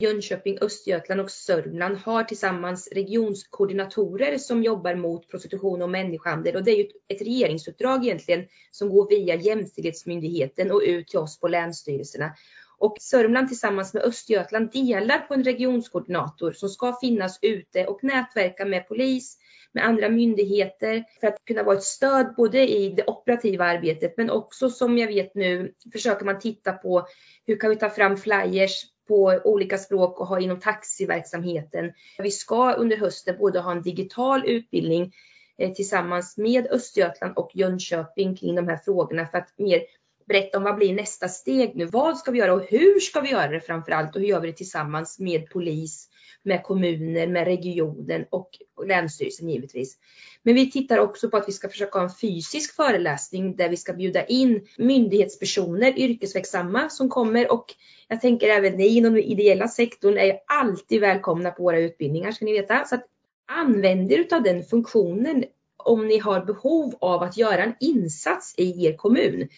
Jönköping, 0.00 0.58
Östergötland 0.60 1.20
och 1.20 1.30
Sörmland 1.30 1.96
har 1.96 2.24
tillsammans 2.24 2.88
regionskoordinatorer 2.92 4.38
som 4.38 4.62
jobbar 4.62 4.94
mot 4.94 5.28
prostitution 5.28 5.82
och 5.82 5.90
människohandel 5.90 6.56
och 6.56 6.64
det 6.64 6.70
är 6.70 6.76
ju 6.76 6.88
ett 7.08 7.22
regeringsuppdrag 7.22 8.04
egentligen 8.04 8.46
som 8.70 8.88
går 8.88 9.08
via 9.08 9.34
Jämställdhetsmyndigheten 9.34 10.70
och 10.70 10.82
ut 10.84 11.08
till 11.08 11.18
oss 11.18 11.40
på 11.40 11.48
länsstyrelserna. 11.48 12.34
Och 12.78 12.96
Sörmland 13.00 13.48
tillsammans 13.48 13.94
med 13.94 14.02
Östergötland 14.02 14.70
delar 14.72 15.18
på 15.18 15.34
en 15.34 15.44
regionskoordinator 15.44 16.52
som 16.52 16.68
ska 16.68 16.96
finnas 17.00 17.38
ute 17.42 17.86
och 17.86 18.04
nätverka 18.04 18.64
med 18.64 18.88
polis, 18.88 19.38
med 19.72 19.84
andra 19.86 20.08
myndigheter 20.08 21.04
för 21.20 21.26
att 21.26 21.44
kunna 21.44 21.62
vara 21.62 21.76
ett 21.76 21.82
stöd 21.82 22.34
både 22.36 22.68
i 22.68 22.88
det 22.90 23.04
operativa 23.06 23.64
arbetet 23.64 24.14
men 24.16 24.30
också 24.30 24.70
som 24.70 24.98
jag 24.98 25.06
vet 25.06 25.34
nu 25.34 25.72
försöker 25.92 26.24
man 26.24 26.38
titta 26.38 26.72
på 26.72 27.06
hur 27.46 27.56
kan 27.56 27.70
vi 27.70 27.76
ta 27.76 27.90
fram 27.90 28.16
flyers 28.16 28.84
på 29.08 29.40
olika 29.44 29.78
språk 29.78 30.20
och 30.20 30.26
ha 30.26 30.40
inom 30.40 30.60
taxiverksamheten. 30.60 31.92
Vi 32.18 32.30
ska 32.30 32.72
under 32.72 32.96
hösten 32.96 33.36
både 33.38 33.60
ha 33.60 33.72
en 33.72 33.82
digital 33.82 34.46
utbildning 34.46 35.12
eh, 35.58 35.72
tillsammans 35.72 36.36
med 36.36 36.66
Östergötland 36.70 37.38
och 37.38 37.50
Jönköping 37.54 38.36
kring 38.36 38.54
de 38.54 38.68
här 38.68 38.80
frågorna 38.84 39.26
för 39.26 39.38
att 39.38 39.58
mer 39.58 39.80
berätta 40.28 40.58
om 40.58 40.64
vad 40.64 40.76
blir 40.76 40.94
nästa 40.94 41.28
steg 41.28 41.76
nu? 41.76 41.84
Vad 41.84 42.18
ska 42.18 42.30
vi 42.30 42.38
göra 42.38 42.54
och 42.54 42.66
hur 42.68 43.00
ska 43.00 43.20
vi 43.20 43.30
göra 43.30 43.48
det 43.48 43.60
framför 43.60 43.92
allt 43.92 44.16
och 44.16 44.20
hur 44.22 44.28
gör 44.28 44.40
vi 44.40 44.46
det 44.46 44.56
tillsammans 44.56 45.18
med 45.18 45.50
polis, 45.50 46.08
med 46.42 46.62
kommuner, 46.62 47.26
med 47.26 47.44
regionen 47.44 48.24
och 48.30 48.50
länsstyrelsen 48.86 49.48
givetvis. 49.48 49.98
Men 50.42 50.54
vi 50.54 50.70
tittar 50.70 50.98
också 50.98 51.30
på 51.30 51.36
att 51.36 51.48
vi 51.48 51.52
ska 51.52 51.68
försöka 51.68 51.98
ha 51.98 52.04
en 52.04 52.14
fysisk 52.14 52.76
föreläsning 52.76 53.56
där 53.56 53.68
vi 53.68 53.76
ska 53.76 53.92
bjuda 53.92 54.24
in 54.24 54.66
myndighetspersoner, 54.78 55.98
yrkesverksamma 55.98 56.88
som 56.88 57.08
kommer 57.08 57.52
och 57.52 57.74
jag 58.08 58.20
tänker 58.20 58.48
även 58.48 58.72
ni 58.72 58.86
inom 58.86 59.14
den 59.14 59.22
ideella 59.22 59.68
sektorn 59.68 60.18
är 60.18 60.38
alltid 60.46 61.00
välkomna 61.00 61.50
på 61.50 61.62
våra 61.62 61.78
utbildningar 61.78 62.32
ska 62.32 62.44
ni 62.44 62.52
veta. 62.52 62.84
Så 62.84 62.94
att 62.94 63.04
använd 63.46 64.12
er 64.12 64.26
av 64.32 64.42
den 64.42 64.64
funktionen 64.64 65.44
om 65.76 66.06
ni 66.06 66.18
har 66.18 66.44
behov 66.44 66.94
av 67.00 67.22
att 67.22 67.36
göra 67.36 67.64
en 67.64 67.74
insats 67.80 68.54
i 68.56 68.86
er 68.86 68.96
kommun. 68.96 69.48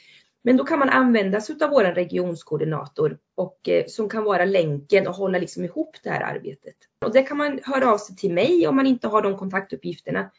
Men 0.44 0.56
då 0.56 0.64
kan 0.64 0.78
man 0.78 0.88
använda 0.88 1.40
sig 1.40 1.56
av 1.62 1.70
vår 1.70 1.84
regionskoordinator 1.84 3.18
och, 3.34 3.68
eh, 3.68 3.86
som 3.86 4.08
kan 4.08 4.24
vara 4.24 4.44
länken 4.44 5.06
och 5.06 5.14
hålla 5.14 5.38
liksom 5.38 5.64
ihop 5.64 5.96
det 6.02 6.10
här 6.10 6.20
arbetet. 6.20 6.74
Och 7.04 7.12
det 7.12 7.22
kan 7.22 7.36
man 7.36 7.60
höra 7.62 7.92
av 7.92 7.98
sig 7.98 8.16
till 8.16 8.32
mig 8.32 8.66
om 8.68 8.76
man 8.76 8.86
inte 8.86 9.08
har 9.08 9.22
de 9.22 9.36
kontaktuppgifterna. 9.36 10.30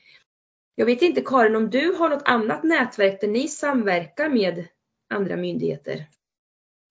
Jag 0.76 0.86
vet 0.86 1.02
inte 1.02 1.22
Karin 1.22 1.56
om 1.56 1.70
du 1.70 1.94
har 1.94 2.10
något 2.10 2.28
annat 2.28 2.64
nätverk 2.64 3.22
där 3.22 3.28
ni 3.28 3.48
samverkar 3.48 4.30
med 4.30 4.66
andra 5.10 5.36
myndigheter? 5.36 6.06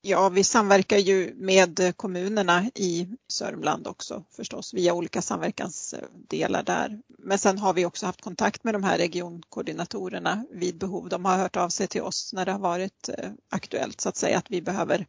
Ja, 0.03 0.29
vi 0.29 0.45
samverkar 0.45 0.97
ju 0.97 1.35
med 1.35 1.97
kommunerna 1.97 2.71
i 2.75 3.09
Sörmland 3.29 3.87
också 3.87 4.25
förstås 4.37 4.75
via 4.75 4.95
olika 4.95 5.23
samverkansdelar 5.23 6.63
där. 6.63 7.01
Men 7.19 7.39
sen 7.39 7.59
har 7.59 7.73
vi 7.75 7.87
också 7.87 8.07
haft 8.07 8.21
kontakt 8.21 8.65
med 8.65 8.75
de 8.75 8.85
här 8.85 8.99
regionkoordinatorerna 8.99 10.45
vid 10.51 10.79
behov. 10.79 11.09
De 11.09 11.25
har 11.25 11.37
hört 11.37 11.57
av 11.57 11.69
sig 11.69 11.87
till 11.87 12.03
oss 12.03 12.33
när 12.33 12.47
det 12.47 12.53
har 12.53 12.59
varit 12.59 13.09
eh, 13.09 13.31
aktuellt 13.51 14.01
så 14.01 14.09
att 14.09 14.17
säga 14.17 14.39
att 14.39 14.51
vi 14.51 14.63
behöver 14.63 15.07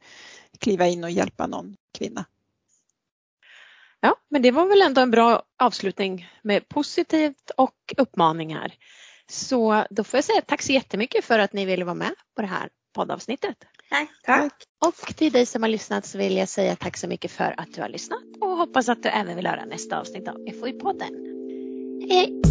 kliva 0.59 0.87
in 0.87 1.03
och 1.03 1.11
hjälpa 1.11 1.47
någon 1.47 1.75
kvinna. 1.93 2.25
Ja, 3.99 4.15
men 4.29 4.41
det 4.41 4.51
var 4.51 4.65
väl 4.65 4.81
ändå 4.81 5.01
en 5.01 5.11
bra 5.11 5.43
avslutning 5.57 6.29
med 6.41 6.67
positivt 6.69 7.51
och 7.57 7.93
uppmaningar. 7.97 8.73
Så 9.29 9.85
då 9.89 10.03
får 10.03 10.17
jag 10.17 10.23
säga 10.23 10.41
tack 10.41 10.61
så 10.61 10.71
jättemycket 10.71 11.25
för 11.25 11.39
att 11.39 11.53
ni 11.53 11.65
ville 11.65 11.85
vara 11.85 11.95
med 11.95 12.15
på 12.35 12.41
det 12.41 12.47
här 12.47 12.69
poddavsnittet. 12.93 13.57
Tack. 13.91 14.09
Tack. 14.25 14.53
Och 14.85 15.15
till 15.15 15.31
dig 15.31 15.45
som 15.45 15.63
har 15.63 15.69
lyssnat 15.69 16.05
så 16.05 16.17
vill 16.17 16.37
jag 16.37 16.49
säga 16.49 16.75
tack 16.75 16.97
så 16.97 17.07
mycket 17.07 17.31
för 17.31 17.53
att 17.57 17.73
du 17.73 17.81
har 17.81 17.89
lyssnat 17.89 18.23
och 18.41 18.49
hoppas 18.49 18.89
att 18.89 19.03
du 19.03 19.09
även 19.09 19.35
vill 19.35 19.47
höra 19.47 19.65
nästa 19.65 19.99
avsnitt 19.99 20.27
av 20.27 20.35
FoI-podden. 20.35 21.11
Hej! 22.09 22.41